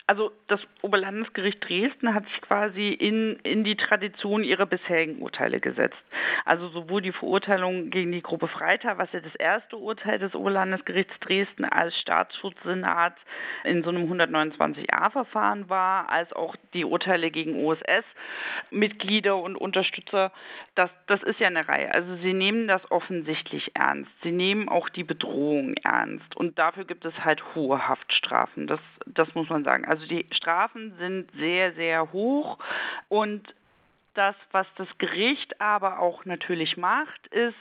[0.08, 5.97] Also das Oberlandesgericht Dresden hat sich quasi in, in die Tradition ihrer bisherigen Urteile gesetzt.
[6.45, 11.20] Also sowohl die Verurteilung gegen die Gruppe Freitag, was ja das erste Urteil des Oberlandesgerichts
[11.22, 13.16] Dresden als Staatsschutzsenat
[13.64, 20.32] in so einem 129a-Verfahren war, als auch die Urteile gegen OSS-Mitglieder und Unterstützer.
[20.76, 21.91] Das, das ist ja eine Reihe.
[21.91, 24.12] Also sie nehmen das offensichtlich ernst.
[24.22, 26.36] Sie nehmen auch die Bedrohung ernst.
[26.36, 28.68] Und dafür gibt es halt hohe Haftstrafen.
[28.68, 29.86] Das, das muss man sagen.
[29.96, 32.58] Also die Strafen sind sehr, sehr hoch
[33.08, 33.56] und
[34.14, 37.56] das, was das Gericht aber auch natürlich macht, ist,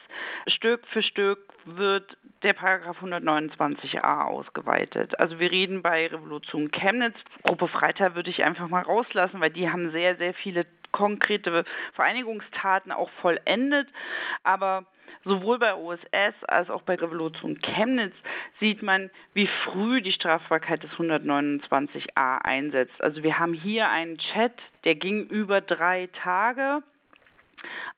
[0.49, 5.17] Stück für Stück wird der Paragraph 129a ausgeweitet.
[5.21, 9.71] Also wir reden bei Revolution Chemnitz, Gruppe Freitag würde ich einfach mal rauslassen, weil die
[9.71, 11.65] haben sehr, sehr viele konkrete
[11.95, 13.89] Vereinigungstaten auch vollendet.
[14.45, 14.87] Aber
[15.27, 18.15] Sowohl bei OSS als auch bei Revolution Chemnitz
[18.61, 23.03] sieht man, wie früh die Strafbarkeit des 129a einsetzt.
[23.03, 24.53] Also wir haben hier einen Chat,
[24.85, 26.83] der ging über drei Tage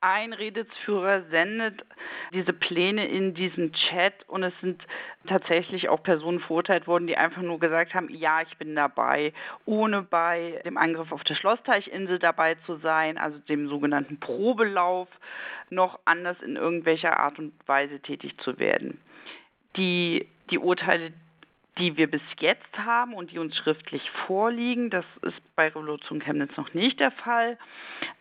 [0.01, 1.85] ein Redelsführer sendet
[2.33, 4.83] diese Pläne in diesen Chat und es sind
[5.27, 9.33] tatsächlich auch Personen verurteilt worden, die einfach nur gesagt haben, ja, ich bin dabei,
[9.65, 15.09] ohne bei dem Angriff auf der Schlossteichinsel dabei zu sein, also dem sogenannten Probelauf,
[15.71, 19.01] noch anders in irgendwelcher Art und Weise tätig zu werden.
[19.77, 21.13] Die, die Urteile,
[21.79, 26.57] die wir bis jetzt haben und die uns schriftlich vorliegen, das ist bei Revolution Chemnitz
[26.57, 27.59] noch nicht der Fall,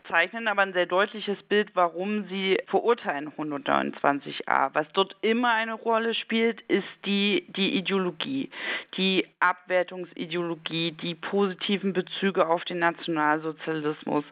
[0.09, 4.71] zeichnen aber ein sehr deutliches Bild, warum sie verurteilen 129a.
[4.73, 8.49] Was dort immer eine Rolle spielt, ist die, die Ideologie,
[8.97, 14.25] die Abwertungsideologie, die positiven Bezüge auf den Nationalsozialismus.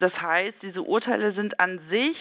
[0.00, 2.16] Das heißt, diese Urteile sind an sich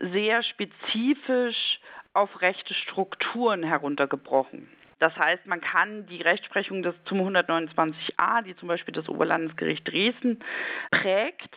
[0.00, 1.80] sehr spezifisch
[2.12, 4.68] auf rechte Strukturen heruntergebrochen.
[4.98, 10.40] Das heißt, man kann die Rechtsprechung des zum 129a, die zum Beispiel das Oberlandesgericht Dresden
[10.90, 11.56] prägt,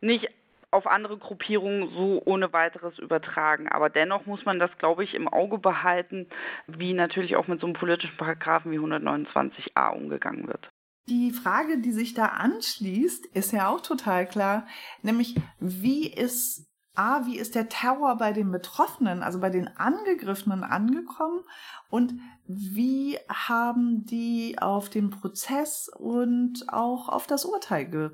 [0.00, 0.28] nicht
[0.70, 3.68] auf andere Gruppierungen so ohne weiteres übertragen.
[3.68, 6.28] Aber dennoch muss man das, glaube ich, im Auge behalten,
[6.66, 10.68] wie natürlich auch mit so einem politischen Paragraphen wie 129a umgegangen wird.
[11.08, 14.66] Die Frage, die sich da anschließt, ist ja auch total klar,
[15.02, 16.67] nämlich wie ist
[16.98, 21.44] A, wie ist der Terror bei den Betroffenen, also bei den Angegriffenen angekommen
[21.90, 22.14] und
[22.46, 28.10] wie haben die auf den Prozess und auch auf das Urteil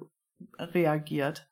[0.58, 1.46] reagiert?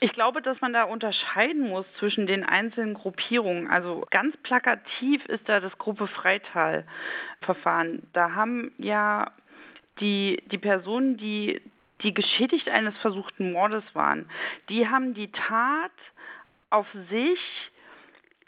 [0.00, 3.70] Ich glaube, dass man da unterscheiden muss zwischen den einzelnen Gruppierungen.
[3.70, 8.08] Also ganz plakativ ist da das Gruppe Freital-Verfahren.
[8.12, 9.32] Da haben ja
[10.00, 11.60] die, die Personen, die
[12.02, 14.28] die geschädigt eines versuchten Mordes waren,
[14.68, 15.92] die haben die Tat
[16.70, 17.40] auf sich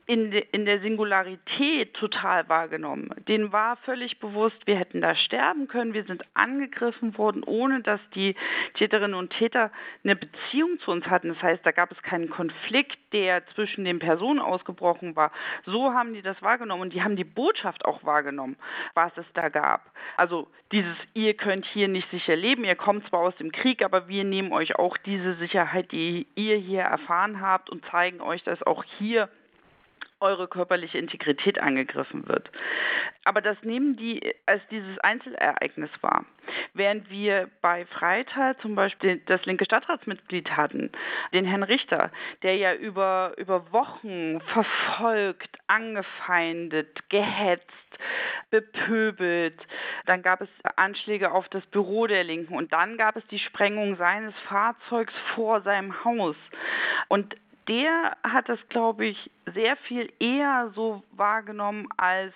[0.09, 3.11] in, de, in der Singularität total wahrgenommen.
[3.28, 8.00] Denen war völlig bewusst, wir hätten da sterben können, wir sind angegriffen worden, ohne dass
[8.14, 8.34] die
[8.74, 9.70] Täterinnen und Täter
[10.02, 11.28] eine Beziehung zu uns hatten.
[11.28, 15.30] Das heißt, da gab es keinen Konflikt, der zwischen den Personen ausgebrochen war.
[15.66, 18.56] So haben die das wahrgenommen und die haben die Botschaft auch wahrgenommen,
[18.94, 19.92] was es da gab.
[20.16, 24.09] Also dieses, ihr könnt hier nicht sicher leben, ihr kommt zwar aus dem Krieg, aber
[24.09, 28.62] wir nehmen euch auch diese Sicherheit, die ihr hier erfahren habt und zeigen euch, dass
[28.62, 29.28] auch hier
[30.20, 32.50] eure körperliche Integrität angegriffen wird.
[33.24, 36.24] Aber das nehmen die als dieses Einzelereignis wahr.
[36.74, 40.90] Während wir bei Freital zum Beispiel das linke Stadtratsmitglied hatten,
[41.32, 42.10] den Herrn Richter,
[42.42, 47.66] der ja über, über Wochen verfolgt, angefeindet, gehetzt,
[48.50, 49.60] bepöbelt.
[50.06, 53.96] Dann gab es Anschläge auf das Büro der Linken und dann gab es die Sprengung
[53.96, 56.36] seines Fahrzeugs vor seinem Haus.
[57.08, 57.36] Und
[57.68, 62.34] der hat das, glaube ich, sehr viel eher so wahrgenommen als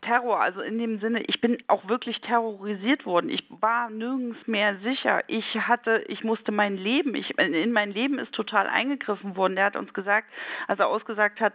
[0.00, 3.30] Terror, also in dem Sinne, ich bin auch wirklich terrorisiert worden.
[3.30, 5.22] Ich war nirgends mehr sicher.
[5.26, 9.56] Ich hatte, ich musste mein Leben, ich, in mein Leben ist total eingegriffen worden.
[9.56, 10.28] Der hat uns gesagt,
[10.66, 11.54] als er ausgesagt hat,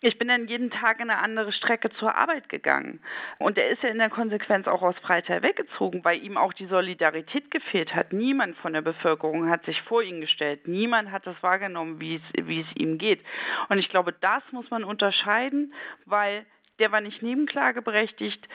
[0.00, 3.00] ich bin dann jeden Tag eine andere Strecke zur Arbeit gegangen.
[3.38, 6.66] Und er ist ja in der Konsequenz auch aus Freital weggezogen, weil ihm auch die
[6.66, 8.12] Solidarität gefehlt hat.
[8.12, 10.68] Niemand von der Bevölkerung hat sich vor ihn gestellt.
[10.68, 13.24] Niemand hat das wahrgenommen, wie es, wie es ihm geht.
[13.68, 15.72] Und ich glaube, das muss man unterscheiden,
[16.06, 16.46] weil
[16.78, 18.46] der war nicht nebenklageberechtigt.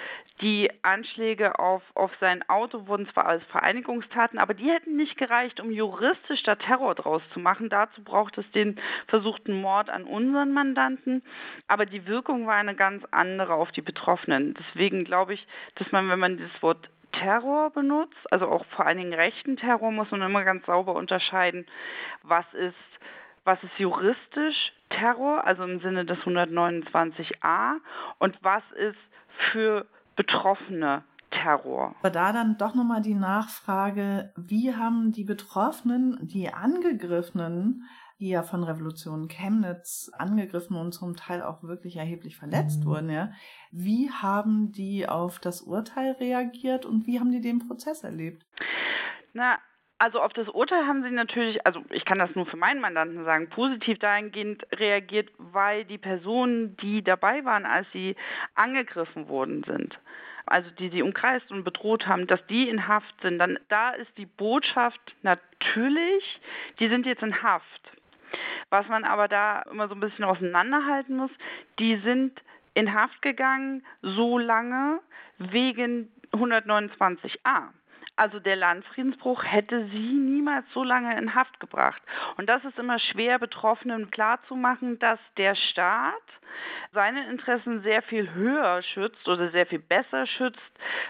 [0.42, 5.60] Die Anschläge auf, auf sein Auto wurden zwar als Vereinigungstaten, aber die hätten nicht gereicht,
[5.60, 7.70] um juristisch da Terror draus zu machen.
[7.70, 11.24] Dazu braucht es den versuchten Mord an unseren Mandanten.
[11.68, 14.56] Aber die Wirkung war eine ganz andere auf die Betroffenen.
[14.56, 18.98] Deswegen glaube ich, dass man, wenn man das Wort Terror benutzt, also auch vor allen
[18.98, 21.66] Dingen rechten Terror, muss man immer ganz sauber unterscheiden,
[22.24, 22.76] was ist
[23.46, 27.78] was ist juristisch Terror, also im Sinne des 129a,
[28.20, 28.98] und was ist
[29.52, 29.86] für
[30.16, 31.96] Betroffene Terror.
[32.00, 37.88] Aber da dann doch nochmal die Nachfrage, wie haben die Betroffenen, die Angegriffenen,
[38.20, 42.86] die ja von Revolution Chemnitz angegriffen und zum Teil auch wirklich erheblich verletzt mhm.
[42.86, 43.32] wurden, ja,
[43.72, 48.46] wie haben die auf das Urteil reagiert und wie haben die den Prozess erlebt?
[49.34, 49.58] Na,
[50.04, 53.24] also auf das Urteil haben sie natürlich, also ich kann das nur für meinen Mandanten
[53.24, 58.18] sagen, positiv dahingehend reagiert, weil die Personen, die dabei waren, als sie
[58.54, 59.98] angegriffen worden sind,
[60.46, 64.12] also die sie umkreist und bedroht haben, dass die in Haft sind, dann da ist
[64.18, 66.42] die Botschaft natürlich,
[66.80, 67.92] die sind jetzt in Haft.
[68.72, 71.32] Was man aber da immer so ein bisschen auseinanderhalten muss,
[71.80, 72.42] die sind
[72.74, 75.00] in Haft gegangen so lange
[75.38, 77.70] wegen 129a.
[78.16, 82.02] Also der Landfriedensbruch hätte sie niemals so lange in Haft gebracht.
[82.38, 86.14] Und das ist immer schwer, Betroffenen klarzumachen, dass der Staat
[86.92, 90.60] seine Interessen sehr viel höher schützt oder sehr viel besser schützt,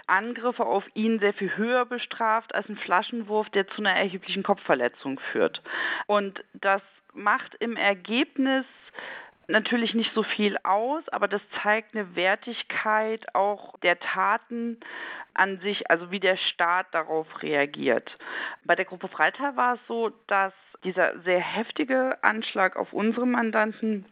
[0.06, 5.20] Angriffe auf ihn sehr viel höher bestraft als ein Flaschenwurf, der zu einer erheblichen Kopfverletzung
[5.32, 5.62] führt.
[6.06, 6.80] Und das
[7.12, 8.64] macht im Ergebnis
[9.48, 14.78] natürlich nicht so viel aus, aber das zeigt eine Wertigkeit auch der Taten
[15.34, 18.16] an sich, also wie der Staat darauf reagiert.
[18.64, 20.52] Bei der Gruppe Freital war es so, dass
[20.84, 24.06] dieser sehr heftige Anschlag auf unsere Mandanten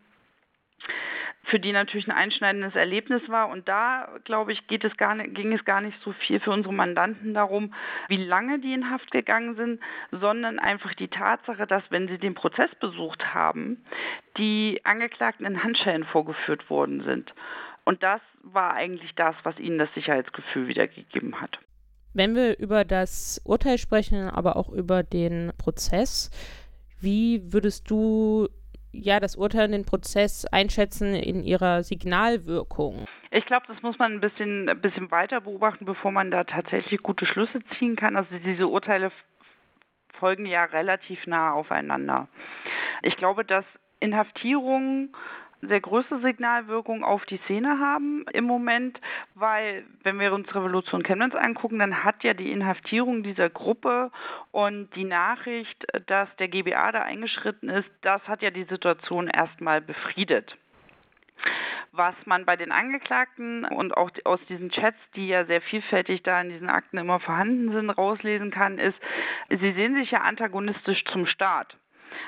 [1.53, 3.51] für die natürlich ein einschneidendes Erlebnis war.
[3.51, 6.51] Und da, glaube ich, geht es gar nicht, ging es gar nicht so viel für
[6.51, 7.75] unsere Mandanten darum,
[8.09, 9.81] wie lange die in Haft gegangen sind,
[10.11, 13.85] sondern einfach die Tatsache, dass, wenn sie den Prozess besucht haben,
[14.39, 17.35] die Angeklagten in Handschellen vorgeführt worden sind.
[17.85, 21.59] Und das war eigentlich das, was ihnen das Sicherheitsgefühl wiedergegeben hat.
[22.15, 26.31] Wenn wir über das Urteil sprechen, aber auch über den Prozess,
[26.99, 28.49] wie würdest du
[28.93, 33.07] ja, das Urteil und den Prozess einschätzen in ihrer Signalwirkung?
[33.31, 37.03] Ich glaube, das muss man ein bisschen, ein bisschen weiter beobachten, bevor man da tatsächlich
[37.03, 38.17] gute Schlüsse ziehen kann.
[38.17, 39.11] Also diese Urteile
[40.19, 42.29] folgen ja relativ nah aufeinander.
[43.03, 43.65] Ich glaube, dass
[43.99, 45.15] Inhaftierungen
[45.63, 49.01] sehr größte Signalwirkung auf die Szene haben im Moment,
[49.35, 54.11] weil wenn wir uns Revolution Chemnitz angucken, dann hat ja die Inhaftierung dieser Gruppe
[54.51, 59.81] und die Nachricht, dass der GBA da eingeschritten ist, das hat ja die Situation erstmal
[59.81, 60.57] befriedet.
[61.93, 66.41] Was man bei den Angeklagten und auch aus diesen Chats, die ja sehr vielfältig da
[66.41, 68.99] in diesen Akten immer vorhanden sind, rauslesen kann, ist,
[69.51, 71.77] sie sehen sich ja antagonistisch zum Staat.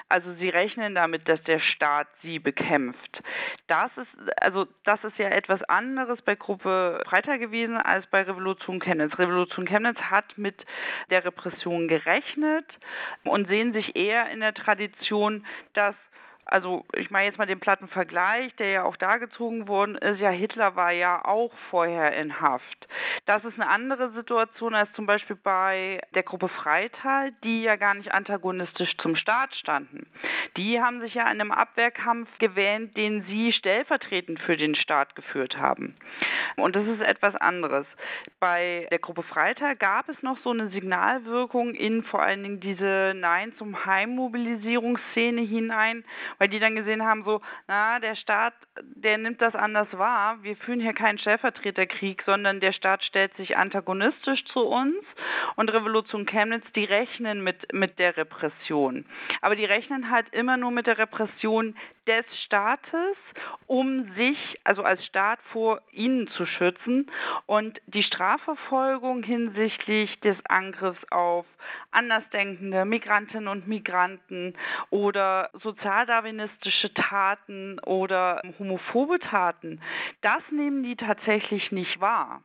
[0.09, 3.23] Also sie rechnen damit, dass der Staat sie bekämpft.
[3.67, 4.09] Das ist
[4.41, 9.19] also das ist ja etwas anderes bei Gruppe Freitag gewesen als bei Revolution Chemnitz.
[9.19, 10.65] Revolution Chemnitz hat mit
[11.11, 12.67] der Repression gerechnet
[13.25, 15.95] und sehen sich eher in der Tradition, dass
[16.47, 20.21] also ich meine jetzt mal den platten Vergleich, der ja auch da gezogen worden ist,
[20.21, 22.89] ja, Hitler war ja auch vorher in Haft.
[23.27, 27.95] Das ist eine andere Situation als zum Beispiel bei der Gruppe Freital, die ja gar
[27.95, 30.07] nicht antagonistisch zum Staat standen.
[30.57, 35.59] Die haben sich ja in einem Abwehrkampf gewähnt, den sie stellvertretend für den Staat geführt
[35.59, 35.97] haben.
[36.57, 37.87] Und das ist etwas anderes.
[38.39, 43.15] Bei der Gruppe Freital gab es noch so eine Signalwirkung in vor allen Dingen diese
[43.17, 46.05] Nein zum Heimmobilisierungsszene hinein,
[46.39, 50.39] weil die dann gesehen haben, so, na, der Staat, der nimmt das anders wahr.
[50.43, 54.97] Wir führen hier keinen Stellvertreterkrieg, sondern der Staat stellt sich antagonistisch zu uns
[55.57, 59.05] und Revolution Chemnitz, die rechnen mit, mit der Repression.
[59.41, 61.77] Aber die rechnen halt immer nur mit der Repression
[62.07, 63.17] des Staates,
[63.67, 67.11] um sich, also als Staat vor ihnen zu schützen.
[67.47, 71.47] Und die Strafverfolgung hinsichtlich des Angriffs auf
[71.91, 74.55] andersdenkende Migrantinnen und Migranten
[74.91, 79.81] oder sozialdarwinistische Taten oder homophobe Taten,
[80.21, 82.43] das nehmen die tatsächlich nicht wahr.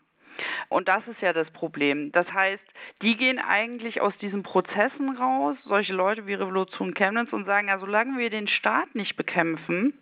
[0.69, 2.11] Und das ist ja das Problem.
[2.11, 2.63] Das heißt,
[3.01, 7.79] die gehen eigentlich aus diesen Prozessen raus, solche Leute wie Revolution Chemnitz, und sagen, ja,
[7.79, 9.93] solange wir den Staat nicht bekämpfen,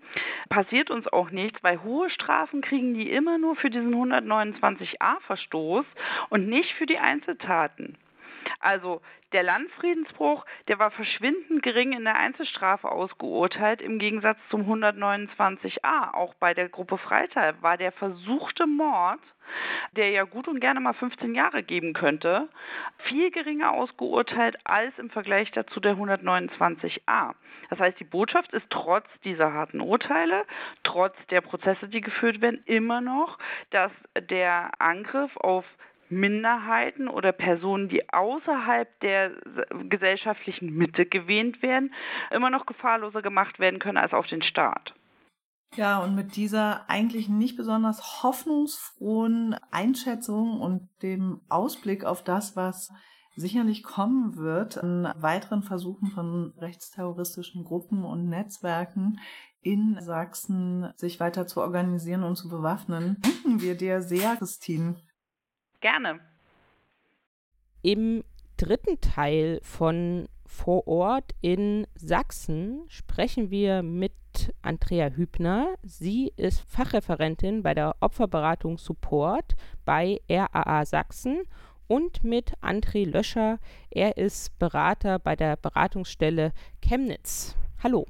[0.50, 5.86] passiert uns auch nichts, weil hohe Strafen kriegen die immer nur für diesen 129a-Verstoß
[6.30, 7.98] und nicht für die Einzeltaten.
[8.60, 9.02] Also
[9.34, 16.14] der Landfriedensbruch, der war verschwindend gering in der Einzelstrafe ausgeurteilt, im Gegensatz zum 129a.
[16.14, 19.20] Auch bei der Gruppe Freital war der versuchte Mord,
[19.96, 22.50] der ja gut und gerne mal 15 Jahre geben könnte,
[23.00, 27.34] viel geringer ausgeurteilt als im Vergleich dazu der 129a.
[27.70, 30.46] Das heißt, die Botschaft ist trotz dieser harten Urteile,
[30.84, 33.38] trotz der Prozesse, die geführt werden, immer noch,
[33.72, 33.92] dass
[34.30, 35.66] der Angriff auf
[36.10, 39.32] Minderheiten oder Personen, die außerhalb der
[39.90, 41.94] gesellschaftlichen Mitte gewähnt werden,
[42.32, 44.94] immer noch gefahrloser gemacht werden können als auf den Staat.
[45.76, 52.92] Ja, und mit dieser eigentlich nicht besonders hoffnungsfrohen Einschätzung und dem Ausblick auf das, was
[53.36, 59.20] sicherlich kommen wird, an weiteren Versuchen von rechtsterroristischen Gruppen und Netzwerken
[59.62, 64.96] in Sachsen sich weiter zu organisieren und zu bewaffnen, danken wir dir sehr, Christine.
[65.82, 66.20] Gerne.
[67.84, 68.24] Im
[68.58, 74.14] dritten Teil von Vor Ort in Sachsen sprechen wir mit
[74.62, 75.76] Andrea Hübner.
[75.84, 79.56] Sie ist Fachreferentin bei der Opferberatung Support
[79.86, 81.44] bei RAA Sachsen
[81.88, 83.60] und mit André Löscher.
[83.90, 87.56] Er ist Berater bei der Beratungsstelle Chemnitz.
[87.84, 88.06] Hallo.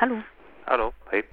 [0.00, 0.22] Hallo.
[0.66, 0.92] Hallo.
[1.10, 1.24] Hey.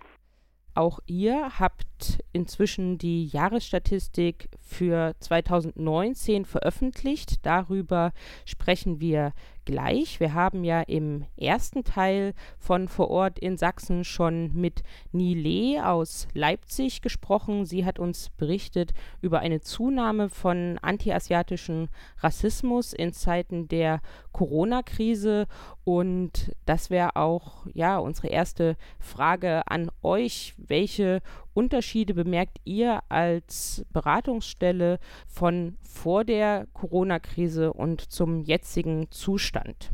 [0.74, 7.46] Auch ihr habt inzwischen die Jahresstatistik für 2019 veröffentlicht.
[7.46, 8.14] Darüber
[8.46, 9.34] sprechen wir
[9.66, 10.20] gleich.
[10.20, 16.28] Wir haben ja im ersten Teil von vor Ort in Sachsen schon mit Nile aus
[16.34, 17.66] Leipzig gesprochen.
[17.66, 24.02] Sie hat uns berichtet über eine Zunahme von antiasiatischem Rassismus in Zeiten der
[24.32, 25.46] Corona-Krise.
[25.90, 30.54] Und das wäre auch ja unsere erste Frage an euch.
[30.56, 31.24] Welche
[31.56, 39.90] Unterschiede bemerkt ihr als Beratungsstelle von vor der Corona-Krise und zum jetzigen Zustand?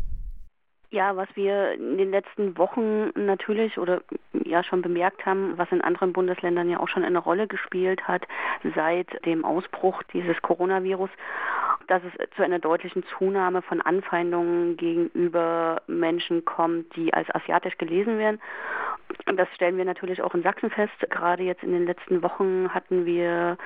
[0.92, 4.02] Ja, was wir in den letzten Wochen natürlich oder
[4.46, 8.24] ja schon bemerkt haben, was in anderen Bundesländern ja auch schon eine Rolle gespielt hat
[8.76, 11.10] seit dem Ausbruch dieses Coronavirus,
[11.88, 18.18] dass es zu einer deutlichen Zunahme von Anfeindungen gegenüber Menschen kommt, die als asiatisch gelesen
[18.18, 18.40] werden.
[19.28, 20.94] Und das stellen wir natürlich auch in Sachsen fest.
[21.10, 23.58] Gerade jetzt in den letzten Wochen hatten wir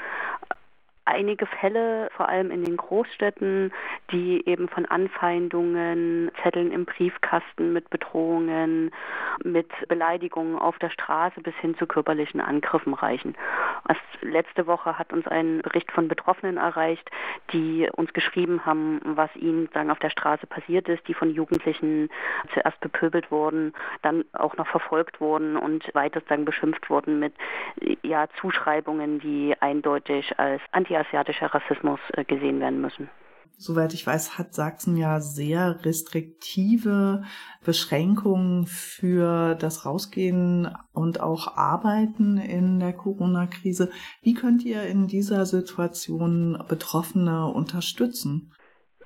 [1.05, 3.73] einige Fälle, vor allem in den Großstädten,
[4.11, 8.91] die eben von Anfeindungen, Zetteln im Briefkasten mit Bedrohungen,
[9.43, 13.35] mit Beleidigungen auf der Straße bis hin zu körperlichen Angriffen reichen.
[13.87, 17.09] Erst letzte Woche hat uns ein Bericht von Betroffenen erreicht,
[17.53, 22.09] die uns geschrieben haben, was ihnen sagen auf der Straße passiert ist, die von Jugendlichen
[22.53, 27.33] zuerst bepöbelt wurden, dann auch noch verfolgt wurden und weiter sagen beschimpft wurden mit
[28.03, 33.09] ja Zuschreibungen, die eindeutig als anti asiatischer Rassismus äh, gesehen werden müssen.
[33.61, 37.23] Soweit ich weiß, hat Sachsen ja sehr restriktive
[37.65, 43.91] Beschränkungen für das Rausgehen und auch Arbeiten in der Corona-Krise.
[44.21, 48.53] Wie könnt ihr in dieser Situation Betroffene unterstützen?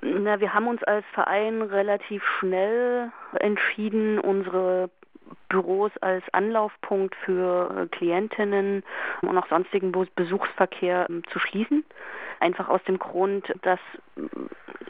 [0.02, 4.88] Na, wir haben uns als Verein relativ schnell entschieden, unsere
[5.48, 8.82] Büros als Anlaufpunkt für äh, Klientinnen
[9.22, 11.84] und auch sonstigen Besuchsverkehr ähm, zu schließen.
[12.40, 13.80] Einfach aus dem Grund, dass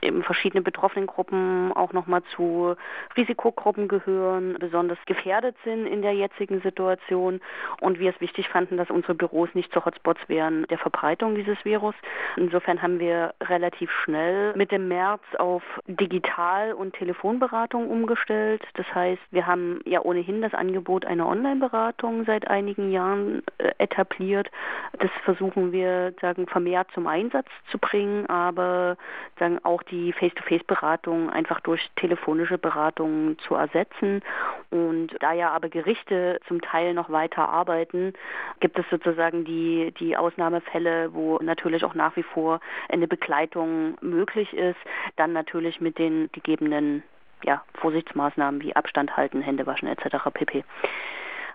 [0.05, 2.77] eben verschiedene betroffenen Gruppen auch nochmal zu
[3.17, 7.41] Risikogruppen gehören, besonders gefährdet sind in der jetzigen Situation
[7.81, 11.63] und wir es wichtig fanden, dass unsere Büros nicht zu Hotspots wären der Verbreitung dieses
[11.65, 11.95] Virus.
[12.37, 18.63] Insofern haben wir relativ schnell mit dem März auf Digital- und Telefonberatung umgestellt.
[18.75, 24.51] Das heißt, wir haben ja ohnehin das Angebot einer Online-Beratung seit einigen Jahren äh, etabliert.
[24.99, 28.97] Das versuchen wir sagen vermehrt zum Einsatz zu bringen, aber
[29.39, 34.23] sagen auch die Face-to-Face-Beratung einfach durch telefonische Beratung zu ersetzen.
[34.71, 38.13] Und da ja aber Gerichte zum Teil noch weiter arbeiten,
[38.61, 44.53] gibt es sozusagen die, die Ausnahmefälle, wo natürlich auch nach wie vor eine Begleitung möglich
[44.55, 44.79] ist,
[45.17, 47.03] dann natürlich mit den gegebenen
[47.45, 50.17] ja, Vorsichtsmaßnahmen wie Abstand halten, Hände waschen etc.
[50.33, 50.65] pp.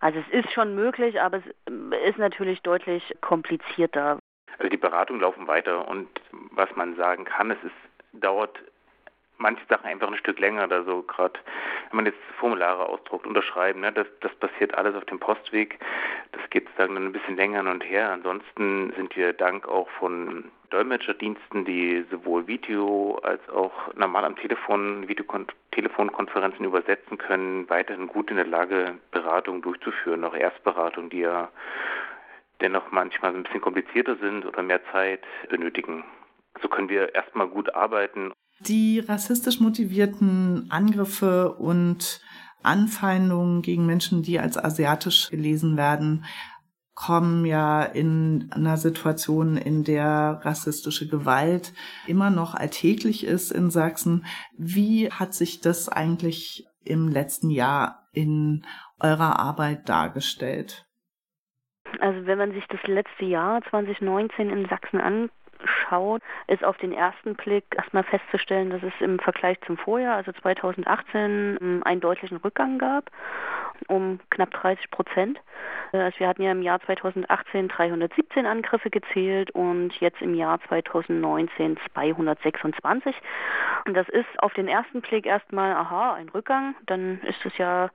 [0.01, 1.43] Also es ist schon möglich, aber es
[2.09, 4.19] ist natürlich deutlich komplizierter.
[4.57, 6.07] Also die Beratungen laufen weiter und
[6.51, 8.59] was man sagen kann, es ist, dauert
[9.39, 11.39] manche Sachen einfach ein Stück länger oder so, gerade
[11.89, 15.79] wenn man jetzt Formulare ausdruckt, unterschreiben, ne, das, das passiert alles auf dem Postweg.
[16.33, 18.11] Das geht sozusagen dann ein bisschen länger hin und her.
[18.11, 25.07] Ansonsten sind wir dank auch von Dolmetscherdiensten, die sowohl Video als auch normal am Telefon
[25.07, 31.49] Videotelefonkonferenzen übersetzen können, weiterhin gut in der Lage, Beratungen durchzuführen, auch Erstberatungen, die ja
[32.61, 36.03] dennoch manchmal ein bisschen komplizierter sind oder mehr Zeit benötigen.
[36.61, 38.31] So können wir erstmal gut arbeiten.
[38.61, 42.21] Die rassistisch motivierten Angriffe und
[42.61, 46.25] Anfeindungen gegen Menschen, die als asiatisch gelesen werden,
[46.93, 51.73] kommen ja in einer Situation, in der rassistische Gewalt
[52.07, 54.25] immer noch alltäglich ist in Sachsen.
[54.57, 58.65] Wie hat sich das eigentlich im letzten Jahr in
[58.99, 60.88] eurer Arbeit dargestellt?
[61.99, 65.31] Also wenn man sich das letzte Jahr 2019 in Sachsen anschaut,
[65.89, 70.31] schaut, ist auf den ersten Blick erstmal festzustellen, dass es im Vergleich zum Vorjahr, also
[70.31, 73.11] 2018, einen deutlichen Rückgang gab
[73.87, 75.39] um knapp 30 Prozent.
[75.91, 81.77] Also wir hatten ja im Jahr 2018 317 Angriffe gezählt und jetzt im Jahr 2019
[81.93, 83.15] 226.
[83.85, 86.75] Und das ist auf den ersten Blick erstmal, aha, ein Rückgang.
[86.85, 87.89] Dann ist es ja,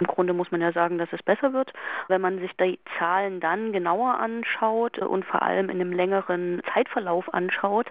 [0.00, 1.72] im Grunde muss man ja sagen, dass es besser wird.
[2.08, 7.27] Wenn man sich die Zahlen dann genauer anschaut und vor allem in einem längeren Zeitverlauf
[7.32, 7.86] anschaut,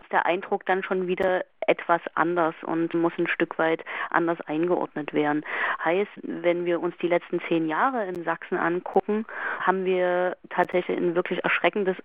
[0.00, 5.12] ist der Eindruck dann schon wieder etwas anders und muss ein Stück weit anders eingeordnet
[5.12, 5.44] werden.
[5.84, 9.26] Heißt, wenn wir uns die letzten zehn Jahre in Sachsen angucken,
[9.60, 11.96] haben wir tatsächlich ein wirklich erschreckendes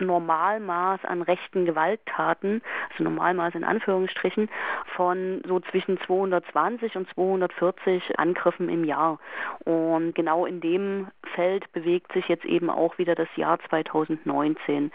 [0.00, 4.48] Normalmaß an rechten Gewalttaten, also Normalmaß in Anführungsstrichen,
[4.96, 9.18] von so zwischen 220 und 240 Angriffen im Jahr.
[9.64, 14.90] Und genau in dem Feld bewegt sich jetzt eben auch wieder das Jahr 2019.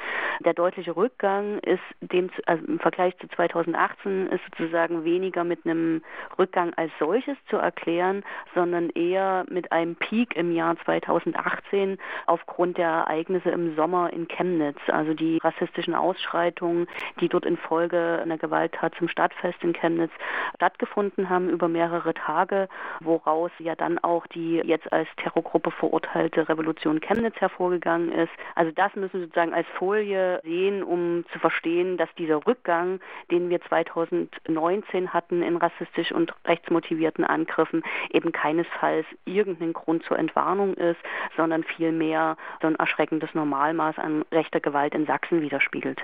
[0.45, 6.01] Der deutliche Rückgang ist dem, also im Vergleich zu 2018 ist sozusagen weniger mit einem
[6.38, 8.24] Rückgang als solches zu erklären,
[8.56, 14.80] sondern eher mit einem Peak im Jahr 2018 aufgrund der Ereignisse im Sommer in Chemnitz
[14.94, 16.88] also die rassistischen Ausschreitungen,
[17.20, 20.12] die dort infolge einer Gewalttat zum Stadtfest in Chemnitz
[20.56, 22.70] stattgefunden haben über mehrere Tage,
[23.00, 28.32] woraus ja dann auch die jetzt als Terrorgruppe verurteilte Revolution Chemnitz hervorgegangen ist.
[28.56, 33.00] Also das müssen wir sozusagen als Folie sehen, um zu verstehen, dass dieser Rückgang,
[33.32, 40.74] den wir 2019 hatten in rassistisch und rechtsmotivierten Angriffen, eben keinesfalls irgendein Grund zur Entwarnung
[40.76, 41.00] ist,
[41.36, 46.00] sondern vielmehr so ein erschreckendes Normalmaß an rechter Gewalt Gewalt in Sachsen widerspiegelt.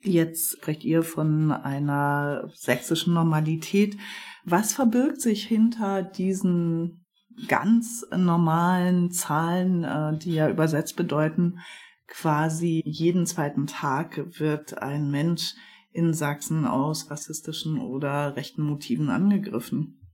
[0.00, 3.96] Jetzt sprecht ihr von einer sächsischen Normalität.
[4.44, 7.04] Was verbirgt sich hinter diesen
[7.48, 11.58] ganz normalen Zahlen, äh, die ja übersetzt bedeuten,
[12.06, 15.54] quasi jeden zweiten Tag wird ein Mensch
[15.92, 20.07] in Sachsen aus rassistischen oder rechten Motiven angegriffen?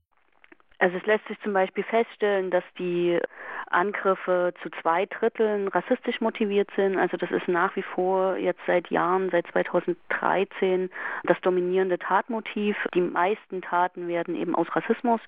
[0.79, 3.19] Also es lässt sich zum Beispiel feststellen, dass die
[3.67, 6.97] Angriffe zu zwei Dritteln rassistisch motiviert sind.
[6.97, 10.89] Also das ist nach wie vor jetzt seit Jahren, seit 2013
[11.23, 12.75] das dominierende Tatmotiv.
[12.93, 15.21] Die meisten Taten werden eben aus Rassismus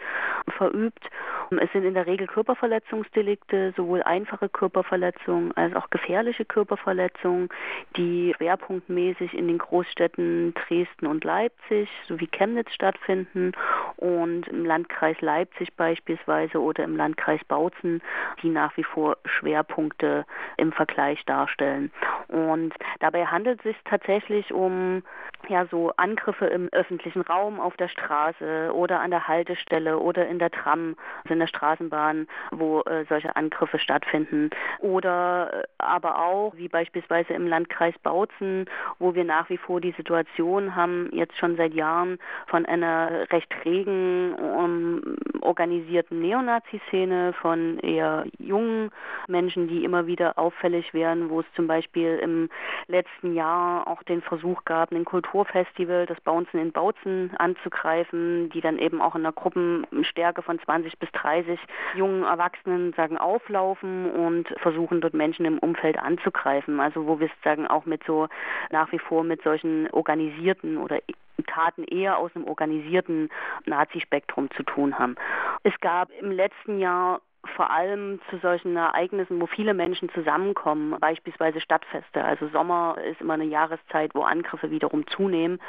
[0.57, 1.09] verübt.
[1.49, 7.49] Es sind in der Regel Körperverletzungsdelikte, sowohl einfache Körperverletzungen als auch gefährliche Körperverletzungen,
[7.95, 13.53] die schwerpunktmäßig in den Großstädten Dresden und Leipzig sowie Chemnitz stattfinden
[13.95, 15.36] und im Landkreis Leipzig
[15.75, 18.01] beispielsweise oder im Landkreis Bautzen
[18.41, 20.25] die nach wie vor Schwerpunkte
[20.57, 21.91] im Vergleich darstellen.
[22.27, 25.03] Und dabei handelt es sich tatsächlich um
[25.49, 30.39] ja so Angriffe im öffentlichen Raum, auf der Straße oder an der Haltestelle oder in
[30.39, 34.49] der Tram, also in der Straßenbahn, wo äh, solche Angriffe stattfinden.
[34.79, 38.65] Oder äh, aber auch, wie beispielsweise im Landkreis Bautzen,
[38.99, 42.17] wo wir nach wie vor die Situation haben, jetzt schon seit Jahren
[42.47, 48.91] von einer recht regen um, organisierten Neonazi-Szene, von eher jungen
[49.27, 52.49] Menschen, die immer wieder auffällig werden, wo es zum Beispiel im
[52.87, 58.79] letzten Jahr auch den Versuch gab, ein Kulturfestival, das Bautzen in Bautzen anzugreifen, die dann
[58.79, 61.59] eben auch in einer Gruppenstärke von 20 bis 30
[61.95, 66.79] jungen Erwachsenen sagen auflaufen und versuchen dort Menschen im Umfeld anzugreifen.
[66.79, 68.27] Also wo wir sagen auch mit so
[68.71, 70.99] nach wie vor mit solchen organisierten oder
[71.45, 73.29] Taten eher aus einem organisierten
[73.65, 75.15] Nazispektrum zu tun haben.
[75.63, 77.21] Es gab im letzten Jahr
[77.55, 82.23] vor allem zu solchen Ereignissen, wo viele Menschen zusammenkommen, beispielsweise Stadtfeste.
[82.23, 85.59] Also Sommer ist immer eine Jahreszeit, wo Angriffe wiederum zunehmen,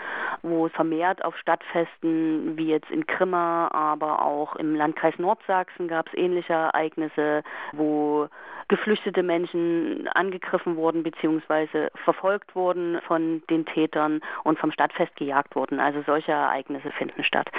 [0.42, 6.14] wo vermehrt auf Stadtfesten wie jetzt in Krimmer, aber auch im Landkreis Nordsachsen gab es
[6.14, 7.42] ähnliche Ereignisse,
[7.72, 8.28] wo
[8.68, 11.88] geflüchtete Menschen angegriffen wurden bzw.
[12.04, 15.80] verfolgt wurden von den Tätern und vom Stadtfest gejagt wurden.
[15.80, 17.50] Also solche Ereignisse finden statt.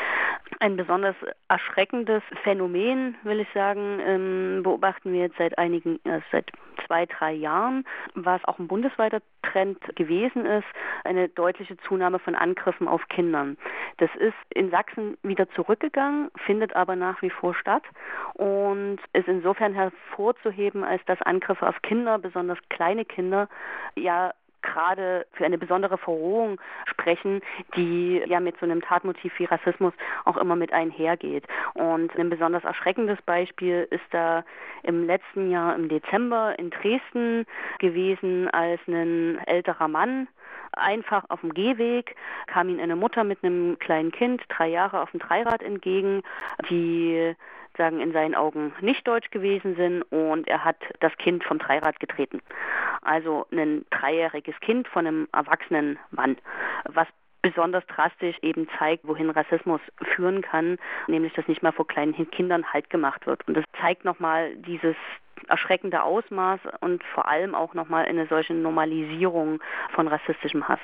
[0.59, 1.15] Ein besonders
[1.47, 6.51] erschreckendes Phänomen, will ich sagen, ähm, beobachten wir jetzt seit einigen, äh, seit
[6.85, 10.67] zwei, drei Jahren, was auch ein bundesweiter Trend gewesen ist,
[11.03, 13.57] eine deutliche Zunahme von Angriffen auf Kindern.
[13.97, 17.83] Das ist in Sachsen wieder zurückgegangen, findet aber nach wie vor statt
[18.33, 23.49] und ist insofern hervorzuheben, als dass Angriffe auf Kinder, besonders kleine Kinder,
[23.95, 27.41] ja gerade für eine besondere Verrohung sprechen,
[27.75, 29.93] die ja mit so einem Tatmotiv wie Rassismus
[30.25, 31.45] auch immer mit einhergeht.
[31.73, 34.43] Und ein besonders erschreckendes Beispiel ist da
[34.83, 37.45] im letzten Jahr im Dezember in Dresden
[37.79, 40.27] gewesen, als ein älterer Mann
[40.73, 42.15] einfach auf dem Gehweg
[42.47, 46.21] kam ihm eine Mutter mit einem kleinen Kind, drei Jahre auf dem Dreirad entgegen,
[46.69, 47.35] die
[47.79, 51.99] sozusagen in seinen Augen nicht deutsch gewesen sind und er hat das Kind vom Dreirad
[51.99, 52.41] getreten.
[53.01, 56.37] Also ein dreijähriges Kind von einem erwachsenen Mann,
[56.85, 57.07] was
[57.41, 59.79] besonders drastisch eben zeigt, wohin Rassismus
[60.13, 60.77] führen kann,
[61.07, 63.47] nämlich dass nicht mal vor kleinen Kindern Halt gemacht wird.
[63.47, 64.97] Und das zeigt nochmal dieses
[65.47, 69.61] erschreckende Ausmaß und vor allem auch nochmal eine solche Normalisierung
[69.95, 70.81] von rassistischem Hass.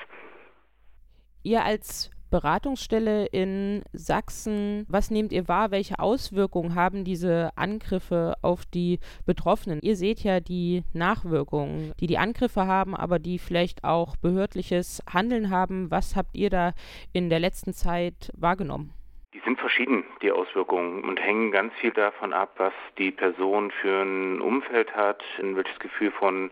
[1.44, 5.72] Ihr als Beratungsstelle in Sachsen, was nehmt ihr wahr?
[5.72, 9.80] Welche Auswirkungen haben diese Angriffe auf die Betroffenen?
[9.82, 15.50] Ihr seht ja die Nachwirkungen, die die Angriffe haben, aber die vielleicht auch behördliches Handeln
[15.50, 15.92] haben.
[15.92, 16.74] Was habt ihr da
[17.14, 18.94] in der letzten Zeit wahrgenommen?
[19.34, 24.02] Die sind verschieden, die Auswirkungen, und hängen ganz viel davon ab, was die Person für
[24.02, 26.52] ein Umfeld hat, in welches Gefühl von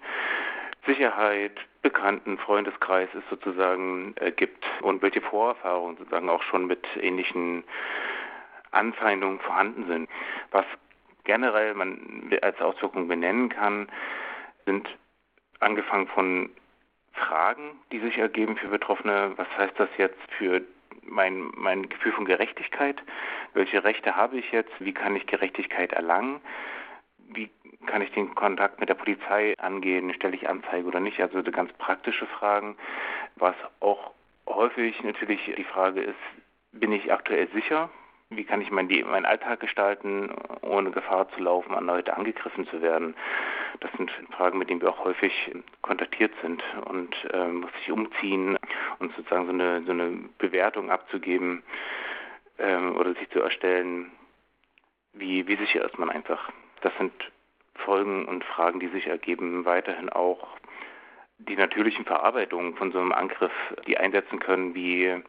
[0.85, 7.63] Sicherheit, Bekannten, Freundeskreis es sozusagen äh, gibt und welche Vorerfahrungen sozusagen auch schon mit ähnlichen
[8.71, 10.09] Anfeindungen vorhanden sind.
[10.51, 10.65] Was
[11.23, 13.89] generell man als Auswirkung benennen kann,
[14.65, 14.89] sind
[15.59, 16.49] angefangen von
[17.13, 19.33] Fragen, die sich ergeben für Betroffene.
[19.35, 20.61] Was heißt das jetzt für
[21.03, 23.01] mein, mein Gefühl von Gerechtigkeit?
[23.53, 24.73] Welche Rechte habe ich jetzt?
[24.79, 26.41] Wie kann ich Gerechtigkeit erlangen?
[27.33, 27.49] Wie
[27.85, 30.13] kann ich den Kontakt mit der Polizei angehen?
[30.13, 31.19] Stelle ich Anzeige oder nicht?
[31.19, 32.77] Also ganz praktische Fragen.
[33.35, 34.11] Was auch
[34.47, 36.19] häufig natürlich die Frage ist,
[36.71, 37.89] bin ich aktuell sicher?
[38.29, 40.31] Wie kann ich mein, meinen Alltag gestalten,
[40.61, 43.15] ohne Gefahr zu laufen, erneut angegriffen zu werden?
[43.79, 48.57] Das sind Fragen, mit denen wir auch häufig kontaktiert sind und äh, muss ich umziehen
[48.99, 51.63] und sozusagen so eine, so eine Bewertung abzugeben
[52.57, 54.11] äh, oder sich zu erstellen,
[55.13, 56.51] wie, wie sicher ist man einfach.
[56.83, 57.13] Das sind
[57.75, 60.47] Folgen und Fragen, die sich ergeben, weiterhin auch
[61.37, 63.53] die natürlichen Verarbeitungen von so einem Angriff,
[63.87, 65.21] die einsetzen können, wie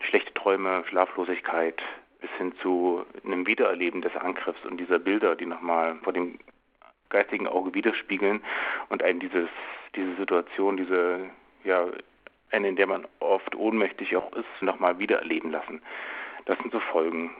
[0.00, 1.82] schlechte Träume, Schlaflosigkeit,
[2.20, 6.38] bis hin zu einem Wiedererleben des Angriffs und dieser Bilder, die nochmal vor dem
[7.10, 8.42] geistigen Auge widerspiegeln
[8.88, 9.48] und einen dieses,
[9.94, 11.28] diese Situation, diese,
[11.64, 11.88] ja,
[12.52, 15.82] eine, in der man oft ohnmächtig auch ist, nochmal wiedererleben lassen.
[16.46, 17.30] Das sind so Folgen,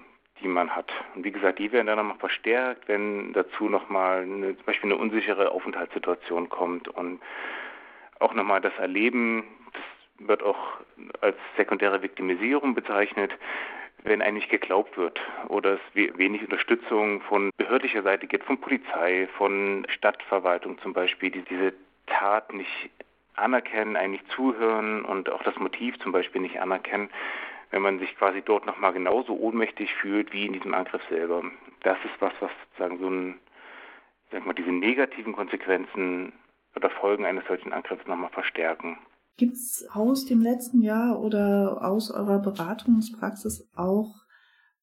[0.40, 0.90] die man hat.
[1.14, 5.50] Und wie gesagt, die werden dann nochmal verstärkt, wenn dazu nochmal zum Beispiel eine unsichere
[5.50, 7.20] Aufenthaltssituation kommt und
[8.18, 10.58] auch nochmal das Erleben, das wird auch
[11.20, 13.32] als sekundäre Viktimisierung bezeichnet,
[14.02, 19.86] wenn eigentlich geglaubt wird oder es wenig Unterstützung von behördlicher Seite gibt, von Polizei, von
[19.88, 21.74] Stadtverwaltung zum Beispiel, die diese
[22.06, 22.90] Tat nicht
[23.34, 27.10] anerkennen, eigentlich zuhören und auch das Motiv zum Beispiel nicht anerkennen,
[27.70, 31.42] wenn man sich quasi dort nochmal genauso ohnmächtig fühlt wie in diesem Angriff selber.
[31.82, 33.38] Das ist was, was sozusagen so ein,
[34.32, 36.32] sag mal, diese negativen Konsequenzen
[36.74, 38.98] oder Folgen eines solchen Angriffs nochmal verstärken.
[39.36, 44.14] Gibt es aus dem letzten Jahr oder aus eurer Beratungspraxis auch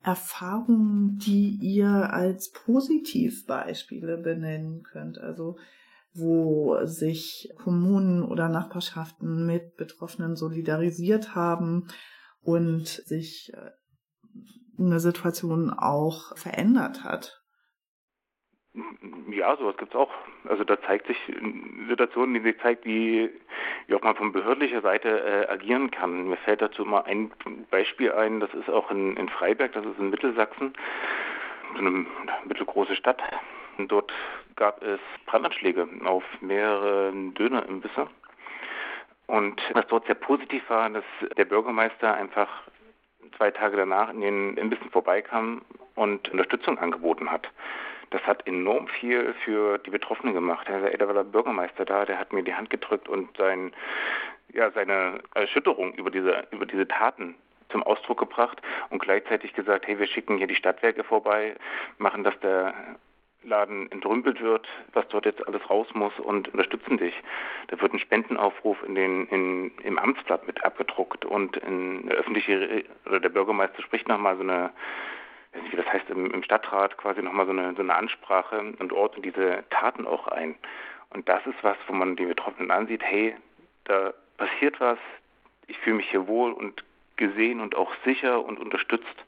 [0.01, 5.19] Erfahrungen, die ihr als Positivbeispiele benennen könnt?
[5.19, 5.57] Also
[6.13, 11.87] wo sich Kommunen oder Nachbarschaften mit Betroffenen solidarisiert haben
[12.47, 13.71] und sich äh,
[14.79, 17.43] eine Situation auch verändert hat.
[19.29, 20.11] Ja, sowas es auch.
[20.47, 21.17] Also da zeigt sich
[21.89, 23.29] Situationen, die sich zeigt, wie,
[23.87, 26.29] wie auch man von behördlicher Seite äh, agieren kann.
[26.29, 27.31] Mir fällt dazu mal ein
[27.69, 30.73] Beispiel ein, das ist auch in, in Freiberg, das ist in Mittelsachsen,
[31.73, 32.05] so eine
[32.45, 33.21] mittelgroße Stadt.
[33.77, 34.13] Dort
[34.55, 38.07] gab es Brandanschläge auf mehrere Dönerimbisse.
[39.27, 41.03] Und was dort sehr positiv war, dass
[41.37, 42.47] der Bürgermeister einfach
[43.35, 45.61] zwei Tage danach in den Imbissen vorbeikam
[45.95, 47.49] und Unterstützung angeboten hat.
[48.09, 50.69] Das hat enorm viel für die Betroffenen gemacht.
[50.69, 53.73] Herr Eder war der Bürgermeister da, der hat mir die Hand gedrückt und sein,
[54.53, 57.35] ja, seine Erschütterung über diese, über diese Taten
[57.69, 61.55] zum Ausdruck gebracht und gleichzeitig gesagt, hey, wir schicken hier die Stadtwerke vorbei,
[61.97, 62.73] machen, dass der
[63.43, 67.13] Laden entrümpelt wird, was dort jetzt alles raus muss und unterstützen dich.
[67.67, 72.83] Da wird ein Spendenaufruf in den, in, im Amtsblatt mit abgedruckt und in eine öffentliche,
[73.05, 74.71] oder der Bürgermeister spricht nochmal so eine,
[75.53, 78.73] weiß nicht, wie das heißt, im, im Stadtrat quasi nochmal so eine, so eine Ansprache
[78.79, 80.55] und ordnet diese Taten auch ein.
[81.11, 83.35] Und das ist was, wo man die Betroffenen ansieht, hey,
[83.85, 84.99] da passiert was,
[85.67, 86.83] ich fühle mich hier wohl und
[87.15, 89.25] gesehen und auch sicher und unterstützt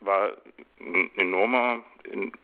[0.00, 0.32] war
[0.80, 1.80] ein enormer,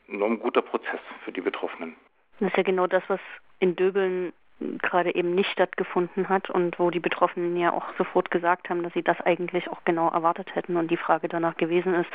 [0.08, 1.96] enorm guter Prozess für die Betroffenen.
[2.40, 3.20] Das ist ja genau das, was
[3.60, 8.70] in Döbeln gerade eben nicht stattgefunden hat und wo die Betroffenen ja auch sofort gesagt
[8.70, 12.08] haben, dass sie das eigentlich auch genau erwartet hätten und die Frage danach gewesen ist,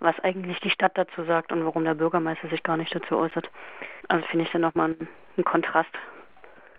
[0.00, 3.48] was eigentlich die Stadt dazu sagt und warum der Bürgermeister sich gar nicht dazu äußert.
[4.08, 5.90] Also finde ich dann nochmal ein, ein Kontrast.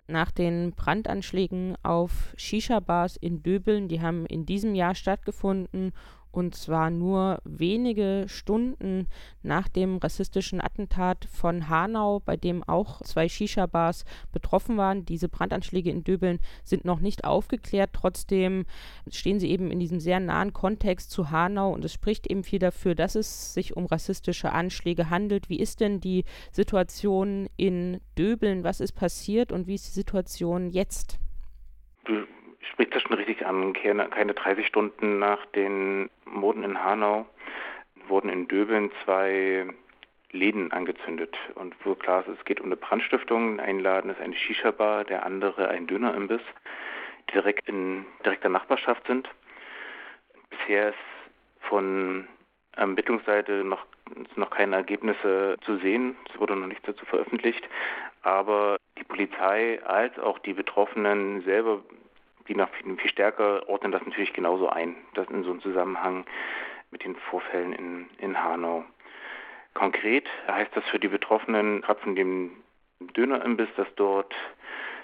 [0.06, 5.92] Nach den Brandanschlägen auf Shisha-Bars in Döbeln, die haben in diesem Jahr stattgefunden
[6.36, 9.06] und zwar nur wenige Stunden
[9.42, 15.06] nach dem rassistischen Attentat von Hanau, bei dem auch zwei Shisha-Bars betroffen waren.
[15.06, 17.90] Diese Brandanschläge in Döbeln sind noch nicht aufgeklärt.
[17.94, 18.66] Trotzdem
[19.10, 22.58] stehen sie eben in diesem sehr nahen Kontext zu Hanau und es spricht eben viel
[22.58, 25.48] dafür, dass es sich um rassistische Anschläge handelt.
[25.48, 28.62] Wie ist denn die Situation in Döbeln?
[28.62, 31.18] Was ist passiert und wie ist die Situation jetzt?
[32.72, 33.72] Sprichst das schon richtig an.
[33.72, 37.26] Keine, keine 30 Stunden nach den Morden in Hanau
[38.08, 39.66] wurden in Döbeln zwei
[40.32, 41.36] Läden angezündet.
[41.54, 43.60] Und wo klar ist, es geht um eine Brandstiftung.
[43.60, 46.42] Ein Laden ist eine Shisha-Bar, der andere ein Dönerimbiss,
[47.28, 49.28] die direkt in direkter Nachbarschaft sind.
[50.50, 50.98] Bisher ist
[51.60, 52.28] von
[52.72, 53.86] Ermittlungsseite noch,
[54.36, 56.16] noch keine Ergebnisse zu sehen.
[56.32, 57.66] Es wurde noch nichts dazu veröffentlicht.
[58.22, 61.82] Aber die Polizei als auch die Betroffenen selber
[62.48, 66.24] die noch viel, viel stärker ordnen das natürlich genauso ein, das in so einem Zusammenhang
[66.90, 68.84] mit den Vorfällen in, in Hanau.
[69.74, 72.52] Konkret heißt das für die Betroffenen, gerade von dem
[73.00, 74.34] Dönerimbiss, dass dort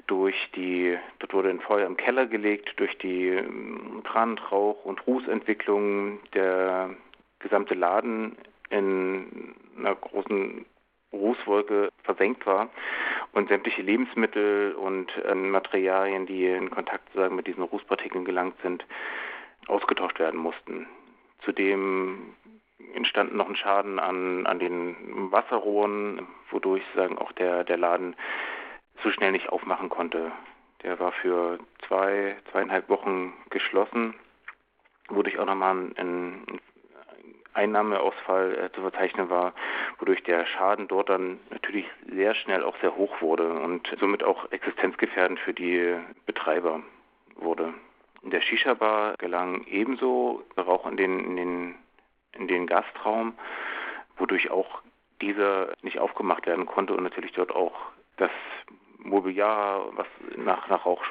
[0.06, 5.06] durch die, dort wurde ein Feuer im Keller gelegt, durch die ähm, Brand, Rauch und
[5.06, 6.90] Rußentwicklung der
[7.38, 8.36] gesamte Laden
[8.70, 10.64] in einer großen
[11.12, 12.68] Rußwolke versenkt war
[13.32, 18.84] und sämtliche Lebensmittel und äh, Materialien, die in Kontakt sagen, mit diesen Rußpartikeln gelangt sind,
[19.66, 20.86] ausgetauscht werden mussten.
[21.44, 22.34] Zudem
[22.94, 28.16] entstand noch ein Schaden an, an den Wasserrohren, wodurch sagen auch der, der Laden
[29.02, 30.32] so schnell nicht aufmachen konnte.
[30.82, 34.14] Der war für zwei, zweieinhalb Wochen geschlossen,
[35.08, 36.60] wodurch auch nochmal ein, ein
[37.54, 39.52] Einnahmeausfall äh, zu verzeichnen war,
[39.98, 44.50] wodurch der Schaden dort dann natürlich sehr schnell auch sehr hoch wurde und somit auch
[44.50, 45.96] existenzgefährdend für die
[46.26, 46.82] Betreiber
[47.36, 47.74] wurde.
[48.22, 51.74] In der Shisha-Bar gelang ebenso Rauch in den, in den,
[52.32, 53.34] in den Gastraum,
[54.16, 54.82] wodurch auch
[55.20, 57.74] dieser nicht aufgemacht werden konnte und natürlich dort auch
[58.16, 58.30] das
[58.98, 61.02] Mobiliar, was nach, nach Rauch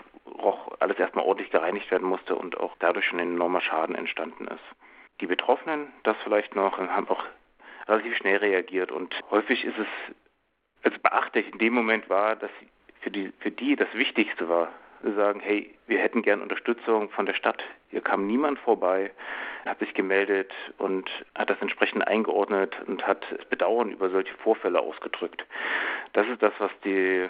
[0.41, 4.47] roch, alles erstmal ordentlich gereinigt werden musste und auch dadurch schon ein enormer Schaden entstanden
[4.47, 4.90] ist.
[5.19, 7.23] Die Betroffenen, das vielleicht noch, haben auch
[7.87, 9.87] relativ schnell reagiert und häufig ist es,
[10.83, 12.51] also beachtlich in dem Moment war, dass
[13.01, 14.69] für die, für die das Wichtigste war,
[15.01, 17.63] zu sagen, hey, wir hätten gern Unterstützung von der Stadt.
[17.89, 19.11] Hier kam niemand vorbei,
[19.65, 25.45] hat sich gemeldet und hat das entsprechend eingeordnet und hat Bedauern über solche Vorfälle ausgedrückt.
[26.13, 27.27] Das ist das, was die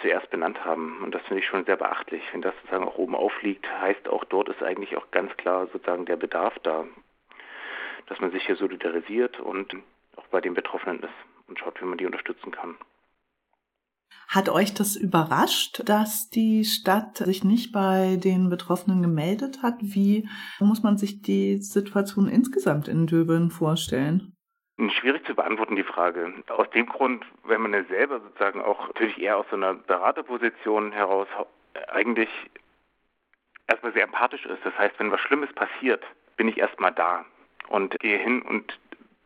[0.00, 1.00] zuerst benannt haben.
[1.02, 2.22] Und das finde ich schon sehr beachtlich.
[2.32, 6.06] Wenn das sozusagen auch oben aufliegt, heißt auch dort ist eigentlich auch ganz klar sozusagen
[6.06, 6.86] der Bedarf da
[8.10, 9.74] dass man sich hier solidarisiert und
[10.16, 11.14] auch bei den Betroffenen ist
[11.46, 12.76] und schaut, wie man die unterstützen kann.
[14.28, 19.76] Hat euch das überrascht, dass die Stadt sich nicht bei den Betroffenen gemeldet hat?
[19.80, 24.32] Wie muss man sich die Situation insgesamt in Döbeln vorstellen?
[25.00, 26.32] Schwierig zu beantworten, die Frage.
[26.48, 30.90] Aus dem Grund, wenn man ja selber sozusagen auch natürlich eher aus so einer Beraterposition
[30.92, 31.28] heraus
[31.88, 32.28] eigentlich
[33.68, 34.64] erstmal sehr empathisch ist.
[34.64, 36.02] Das heißt, wenn was Schlimmes passiert,
[36.36, 37.24] bin ich erstmal da
[37.70, 38.78] und gehe hin und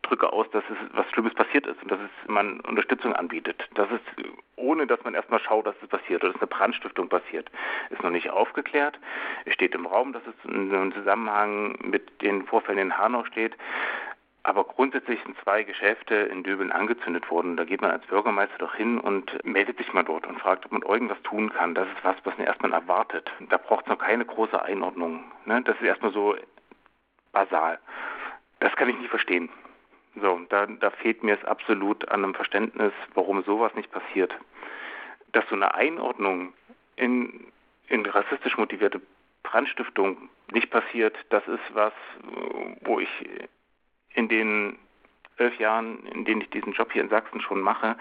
[0.02, 3.68] drücke aus, dass es was Schlimmes passiert ist und dass es man Unterstützung anbietet.
[3.74, 7.50] Das ist, ohne dass man erstmal schaut, dass es passiert oder dass eine Brandstiftung passiert,
[7.90, 8.98] ist noch nicht aufgeklärt.
[9.46, 13.56] Es steht im Raum, dass es in einem Zusammenhang mit den Vorfällen in Hanau steht.
[14.42, 17.56] Aber grundsätzlich sind zwei Geschäfte in Döbeln angezündet worden.
[17.56, 20.72] Da geht man als Bürgermeister doch hin und meldet sich mal dort und fragt, ob
[20.72, 21.74] man irgendwas tun kann.
[21.74, 23.32] Das ist was, was man erstmal erwartet.
[23.48, 25.24] Da braucht es noch keine große Einordnung.
[25.46, 25.62] Ne?
[25.62, 26.36] Das ist erstmal so
[27.32, 27.78] basal.
[28.60, 29.48] Das kann ich nicht verstehen.
[30.20, 34.34] So, da, da fehlt mir es absolut an einem Verständnis, warum sowas nicht passiert.
[35.32, 36.52] Dass so eine Einordnung
[36.96, 37.46] in,
[37.88, 39.00] in rassistisch motivierte
[39.42, 41.92] Brandstiftung nicht passiert, das ist was,
[42.82, 43.08] wo ich
[44.14, 44.78] in den
[45.36, 47.96] elf Jahren, in denen ich diesen Job hier in Sachsen schon mache,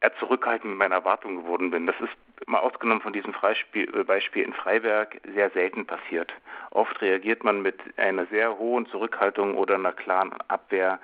[0.00, 1.86] eher zurückhaltend mit meiner Erwartung geworden bin.
[1.86, 6.32] Das ist mal ausgenommen von diesem Beispiel, äh, Beispiel in Freiberg sehr selten passiert.
[6.70, 11.00] Oft reagiert man mit einer sehr hohen Zurückhaltung oder einer klaren Abwehr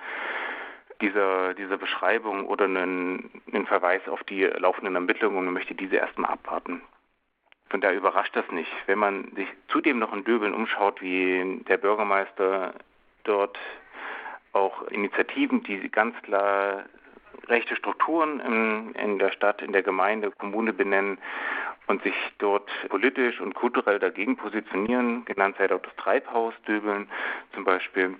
[1.01, 6.31] dieser, dieser Beschreibung oder einen, einen Verweis auf die laufenden Ermittlungen und möchte diese erstmal
[6.31, 6.81] abwarten.
[7.69, 8.71] Von daher überrascht das nicht.
[8.85, 12.73] Wenn man sich zudem noch in Döbeln umschaut, wie der Bürgermeister
[13.23, 13.59] dort
[14.53, 16.85] auch Initiativen, die ganz klar
[17.47, 21.17] rechte Strukturen in, in der Stadt, in der Gemeinde, Kommune benennen
[21.87, 25.25] und sich dort politisch und kulturell dagegen positionieren.
[25.25, 27.07] Genannt sei auch das Treibhaus Döbeln
[27.53, 28.15] zum Beispiel.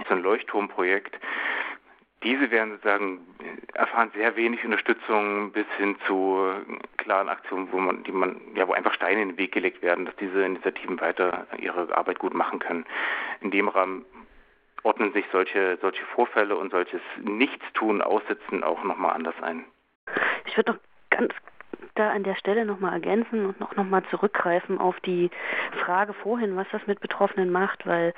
[0.00, 1.16] Ist ein Leuchtturmprojekt.
[2.24, 3.20] diese werden sozusagen
[3.74, 6.48] erfahren sehr wenig Unterstützung bis hin zu
[6.96, 10.06] klaren Aktionen, wo man, die man, ja, wo einfach Steine in den Weg gelegt werden,
[10.06, 12.86] dass diese Initiativen weiter ihre Arbeit gut machen können.
[13.40, 14.04] In dem Rahmen
[14.84, 19.64] ordnen sich solche, solche Vorfälle und solches Nichtstun, Aussitzen auch nochmal anders ein.
[20.46, 20.78] Ich würde noch
[21.10, 21.34] ganz
[21.94, 25.30] da an der Stelle nochmal ergänzen und noch nochmal zurückgreifen auf die
[25.84, 28.14] Frage vorhin, was das mit Betroffenen macht, weil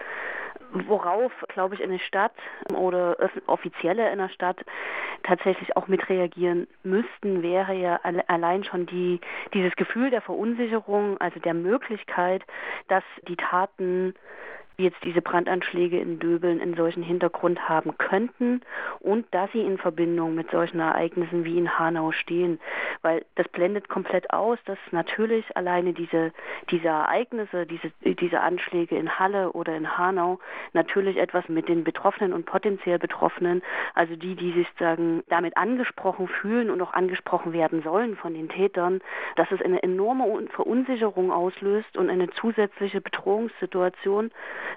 [0.73, 2.35] worauf, glaube ich, eine Stadt
[2.75, 4.64] oder Offizielle in einer Stadt
[5.23, 9.21] tatsächlich auch mit reagieren müssten, wäre ja allein schon die,
[9.55, 12.43] dieses Gefühl der Verunsicherung, also der Möglichkeit,
[12.89, 14.14] dass die Taten
[14.79, 18.61] jetzt diese Brandanschläge in Döbeln in solchen Hintergrund haben könnten
[19.01, 22.61] und dass sie in Verbindung mit solchen Ereignissen wie in Hanau stehen.
[23.03, 26.33] Weil das blendet komplett aus, dass natürlich alleine diese,
[26.70, 30.39] diese Ereignisse, diese, diese Anschläge in Halle oder in Hanau
[30.72, 33.62] natürlich etwas mit den Betroffenen und potenziell Betroffenen,
[33.95, 38.49] also die, die sich sagen, damit angesprochen fühlen und auch angesprochen werden sollen von den
[38.49, 39.01] Tätern,
[39.37, 44.31] dass es eine enorme Verunsicherung auslöst und eine zusätzliche Bedrohungssituation,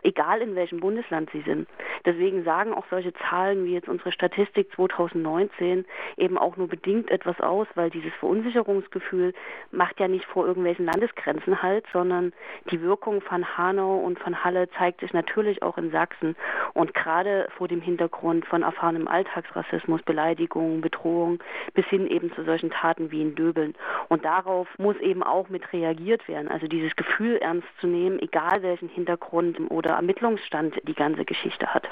[0.04, 1.68] egal in welchem Bundesland sie sind.
[2.06, 5.86] Deswegen sagen auch solche Zahlen wie jetzt unsere Statistik 2019
[6.18, 9.34] eben auch nur bedingt etwas aus, weil dieses Verunsicherungsgefühl
[9.72, 12.34] macht ja nicht vor irgendwelchen Landesgrenzen halt, sondern
[12.72, 16.36] die Wirkung von Hanau und von Halle zeigt sich natürlich auch in Sachsen
[16.74, 21.40] und gerade vor dem Hintergrund von erfahrenem Alltagsrassismus, Beleidigungen, Bedrohung
[21.74, 23.76] bis hin eben zu solchen Taten wie in Döbeln.
[24.08, 26.48] Und darauf muss eben auch mit reagiert werden.
[26.48, 31.88] Also dieses Gefühl ernst zu nehmen, egal welchen Hintergrund oder Ermittlungsstand die ganze Geschichte hat.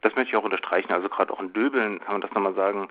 [0.00, 0.92] Das möchte ich auch unterstreichen.
[0.92, 2.88] Also gerade auch in Döbeln kann man das nochmal sagen.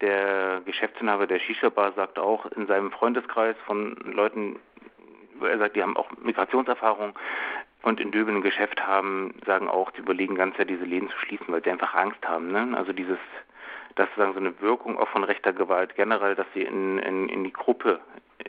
[0.00, 4.58] Der Geschäftsinhaber der Shisha-Bar sagt auch in seinem Freundeskreis von Leuten,
[5.40, 7.18] er sagt, die haben auch Migrationserfahrung
[7.82, 11.18] und in Döbeln ein Geschäft haben, sagen auch, die überlegen ganz ja diese Läden zu
[11.18, 12.52] schließen, weil sie einfach Angst haben.
[12.52, 12.76] Ne?
[12.76, 13.18] Also dieses,
[13.96, 17.44] das sagen so eine Wirkung auch von rechter Gewalt generell, dass sie in, in, in
[17.44, 18.00] die Gruppe,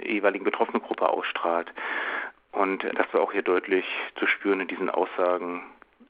[0.05, 1.71] jeweiligen betroffenen Gruppe ausstrahlt.
[2.53, 3.85] Und das war auch hier deutlich
[4.15, 5.63] zu spüren in diesen Aussagen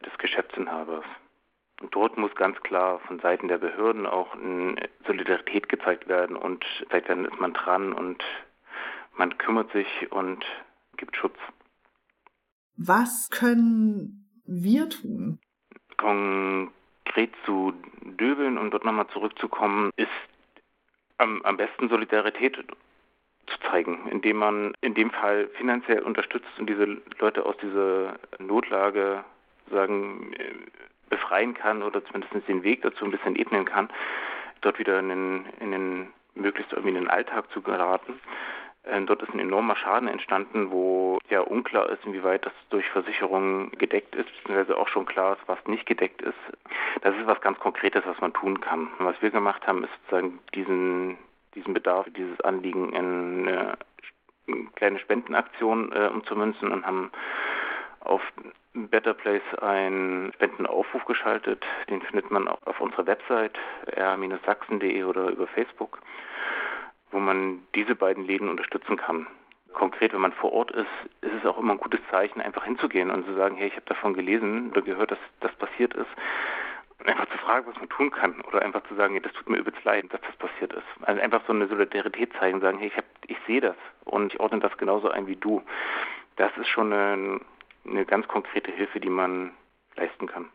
[0.06, 1.06] des Geschäftsinhabers.
[1.82, 4.36] Und dort muss ganz klar von Seiten der Behörden auch
[5.08, 8.24] Solidarität gezeigt werden und seit dann ist man dran und
[9.18, 10.46] man kümmert sich und
[10.98, 11.38] gibt Schutz.
[12.76, 15.40] Was können wir tun?
[15.98, 20.10] Konkret zu Döbeln, um dort nochmal zurückzukommen, ist
[21.18, 22.58] am, am besten Solidarität
[23.48, 29.24] zu zeigen, indem man in dem Fall finanziell unterstützt und diese Leute aus dieser Notlage
[29.70, 30.54] sagen äh,
[31.10, 33.90] befreien kann oder zumindest den Weg dazu ein bisschen ebnen kann,
[34.62, 38.20] dort wieder in den, in den möglichst irgendwie in den Alltag zu geraten.
[38.86, 43.72] Ähm, dort ist ein enormer Schaden entstanden, wo ja unklar ist, inwieweit das durch Versicherungen
[43.72, 46.38] gedeckt ist, beziehungsweise auch schon klar ist, was nicht gedeckt ist.
[47.02, 48.90] Das ist was ganz Konkretes, was man tun kann.
[49.00, 51.18] Und was wir gemacht haben, ist sozusagen diesen,
[51.56, 53.78] diesen Bedarf, dieses Anliegen in eine
[54.76, 57.12] kleine Spendenaktion äh, umzumünzen und haben
[58.02, 58.22] auf
[58.74, 61.64] Better Place einen Spendenaufruf geschaltet.
[61.90, 66.00] Den findet man auch auf unserer Website r-sachsen.de oder über Facebook,
[67.12, 69.28] wo man diese beiden Läden unterstützen kann.
[69.74, 70.90] Konkret, wenn man vor Ort ist,
[71.22, 73.86] ist es auch immer ein gutes Zeichen, einfach hinzugehen und zu sagen, hey, ich habe
[73.86, 76.10] davon gelesen oder gehört, dass das passiert ist.
[77.06, 79.84] Einfach zu fragen, was man tun kann oder einfach zu sagen, das tut mir übelst
[79.84, 80.84] leid, dass das passiert ist.
[81.02, 83.76] Also einfach so eine Solidarität zeigen, sagen, hey, ich, hab, ich sehe das
[84.06, 85.62] und ich ordne das genauso ein wie du.
[86.38, 87.42] Das ist schon ein
[87.86, 89.52] eine ganz konkrete Hilfe, die man
[89.96, 90.50] leisten kann.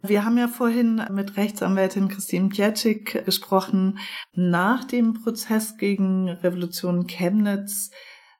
[0.00, 3.98] Wir haben ja vorhin mit Rechtsanwältin Christine Pietschik gesprochen
[4.32, 7.90] nach dem Prozess gegen Revolution Chemnitz.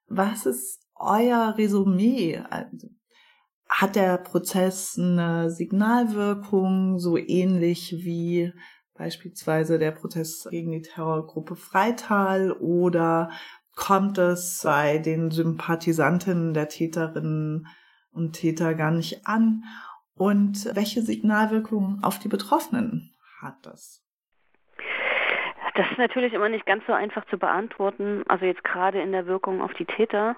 [0.06, 2.42] Was ist euer Resümee?
[3.68, 8.52] Hat der Prozess eine Signalwirkung, so ähnlich wie
[8.94, 13.30] beispielsweise der Prozess gegen die Terrorgruppe Freital oder
[13.76, 17.68] kommt es bei den Sympathisantinnen der Täterinnen
[18.10, 19.62] und Täter gar nicht an?
[20.14, 24.04] Und welche Signalwirkung auf die Betroffenen hat das?
[25.76, 29.26] Das ist natürlich immer nicht ganz so einfach zu beantworten, also jetzt gerade in der
[29.26, 30.34] Wirkung auf die Täter.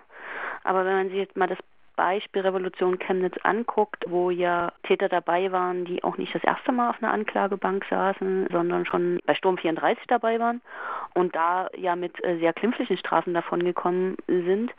[0.65, 1.57] Aber wenn man sich jetzt mal das
[2.01, 6.89] Beispiel Revolution Chemnitz anguckt, wo ja Täter dabei waren, die auch nicht das erste Mal
[6.89, 10.63] auf einer Anklagebank saßen, sondern schon bei Sturm 34 dabei waren
[11.13, 14.73] und da ja mit äh, sehr klimpflichen Strafen davongekommen sind,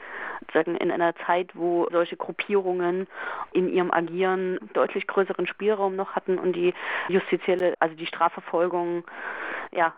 [0.51, 3.05] sagen in einer Zeit, wo solche Gruppierungen
[3.53, 6.73] in ihrem Agieren deutlich größeren Spielraum noch hatten und die
[7.07, 9.03] justizielle, also die Strafverfolgung
[9.73, 9.93] ja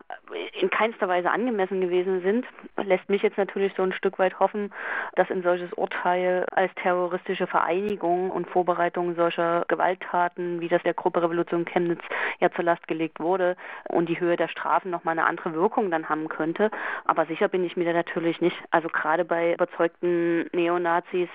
[0.59, 2.45] in keinster Weise angemessen gewesen sind,
[2.77, 4.71] lässt mich jetzt natürlich so ein Stück weit hoffen,
[5.15, 11.23] dass ein solches Urteil als terroristische Vereinigung und Vorbereitung solcher Gewalttaten, wie das der Gruppe
[11.23, 12.01] Revolution Chemnitz
[12.39, 13.55] ja zur Last gelegt wurde
[13.89, 16.69] und die Höhe der Strafen nochmal eine andere Wirkung dann haben könnte.
[17.05, 18.57] Aber sicher bin ich mir da natürlich nicht.
[18.69, 21.29] Also gerade bei überzeugten Neonazis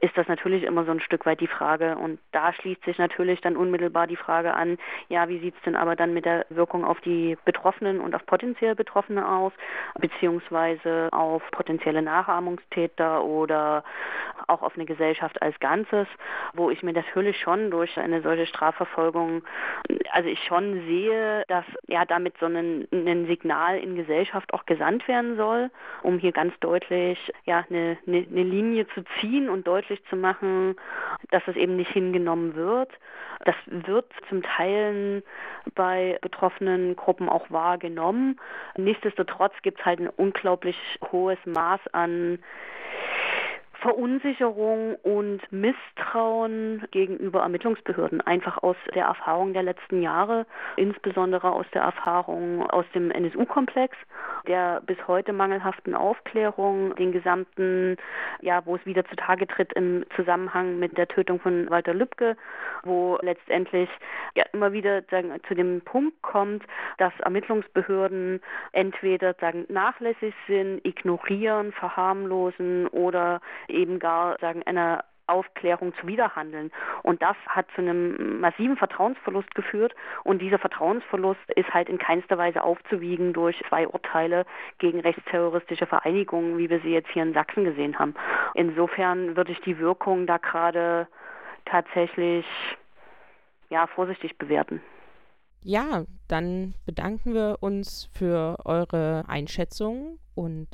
[0.00, 1.96] ist das natürlich immer so ein Stück weit die Frage.
[1.96, 4.78] Und da schließt sich natürlich dann unmittelbar die Frage an,
[5.08, 8.24] ja, wie sieht es denn aber dann mit der Wirkung auf die Betroffenen und auf
[8.26, 9.52] potenziell Betroffene aus,
[9.98, 13.84] beziehungsweise auf potenzielle Nachahmungstäter oder
[14.46, 16.06] auch auf eine Gesellschaft als Ganzes,
[16.54, 19.42] wo ich mir natürlich schon durch eine solche Strafverfolgung,
[20.12, 25.06] also ich schon sehe, dass ja damit so ein, ein Signal in Gesellschaft auch gesandt
[25.08, 25.70] werden soll,
[26.02, 30.76] um hier ganz deutlich ja eine, eine, eine Linie zu ziehen und deutlich zu machen,
[31.30, 32.92] dass es eben nicht hingenommen wird.
[33.44, 35.22] Das wird zum Teil
[35.74, 38.38] bei betroffenen Gruppen wahrgenommen.
[38.76, 40.76] Nichtsdestotrotz gibt es halt ein unglaublich
[41.10, 42.38] hohes Maß an
[43.80, 50.46] Verunsicherung und Misstrauen gegenüber Ermittlungsbehörden, einfach aus der Erfahrung der letzten Jahre,
[50.76, 53.96] insbesondere aus der Erfahrung aus dem NSU-Komplex,
[54.46, 57.96] der bis heute mangelhaften Aufklärung, den gesamten,
[58.40, 62.36] ja, wo es wieder zutage tritt im Zusammenhang mit der Tötung von Walter Lübcke,
[62.82, 63.90] wo letztendlich
[64.34, 66.64] ja immer wieder sagen, zu dem Punkt kommt,
[66.98, 68.40] dass Ermittlungsbehörden
[68.72, 76.70] entweder sagen nachlässig sind, ignorieren, verharmlosen oder eben gar sagen einer Aufklärung zuwiderhandeln.
[77.02, 79.94] Und das hat zu einem massiven Vertrauensverlust geführt.
[80.24, 84.46] Und dieser Vertrauensverlust ist halt in keinster Weise aufzuwiegen durch zwei Urteile
[84.78, 88.14] gegen rechtsterroristische Vereinigungen, wie wir sie jetzt hier in Sachsen gesehen haben.
[88.54, 91.08] Insofern würde ich die Wirkung da gerade
[91.64, 92.46] tatsächlich
[93.68, 94.80] ja, vorsichtig bewerten.
[95.62, 100.68] Ja, dann bedanken wir uns für eure Einschätzung und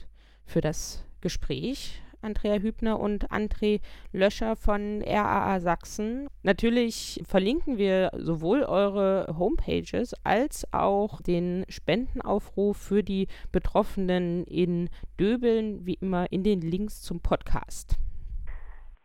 [0.45, 2.02] für das Gespräch.
[2.23, 3.81] Andrea Hübner und André
[4.13, 6.29] Löscher von RAA Sachsen.
[6.43, 14.89] Natürlich verlinken wir sowohl eure Homepages als auch den Spendenaufruf für die Betroffenen in
[15.21, 17.97] Döbeln, wie immer in den Links zum Podcast.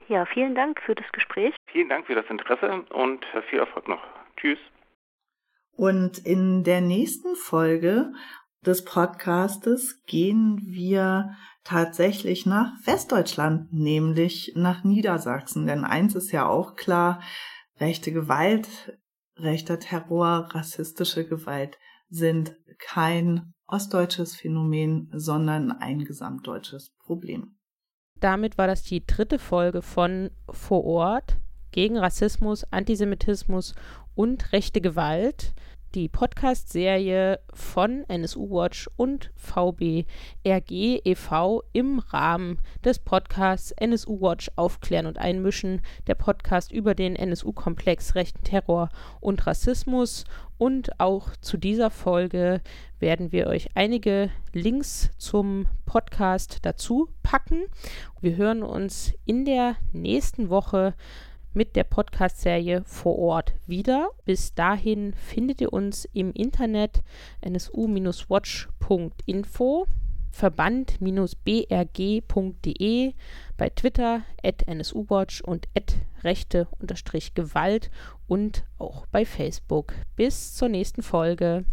[0.08, 1.54] Ja, vielen Dank für das Gespräch.
[1.72, 4.02] Vielen Dank für das Interesse und viel Erfolg noch.
[4.38, 4.60] Tschüss.
[5.76, 8.12] Und in der nächsten Folge
[8.66, 15.68] des Podcastes gehen wir tatsächlich nach Westdeutschland, nämlich nach Niedersachsen.
[15.68, 17.22] Denn eins ist ja auch klar,
[17.80, 18.98] rechte Gewalt,
[19.38, 21.78] rechter Terror, rassistische Gewalt
[22.10, 27.58] sind kein ostdeutsches Phänomen, sondern ein gesamtdeutsches Problem.
[28.20, 31.38] Damit war das die dritte Folge von Vor Ort
[31.72, 33.76] gegen Rassismus, Antisemitismus
[34.16, 35.54] und rechte Gewalt
[35.96, 41.64] die Podcast-Serie von NSU Watch und VBRG e.V.
[41.74, 48.44] im Rahmen des Podcasts NSU Watch Aufklären und Einmischen, der Podcast über den NSU-Komplex rechten
[48.44, 48.90] Terror
[49.20, 50.26] und Rassismus.
[50.58, 52.62] Und auch zu dieser Folge
[53.00, 57.64] werden wir euch einige Links zum Podcast dazu packen.
[58.22, 60.96] Wir hören uns in der nächsten Woche
[61.54, 64.12] mit der Podcast-Serie vor Ort wieder.
[64.26, 67.02] Bis dahin findet ihr uns im Internet
[67.42, 69.88] nsu-watch.info,
[70.32, 73.14] verband-brg.de,
[73.58, 77.90] bei Twitter at nsuwatch und at rechte-gewalt
[78.28, 79.94] und auch bei Facebook.
[80.16, 81.66] Bis zur nächsten Folge.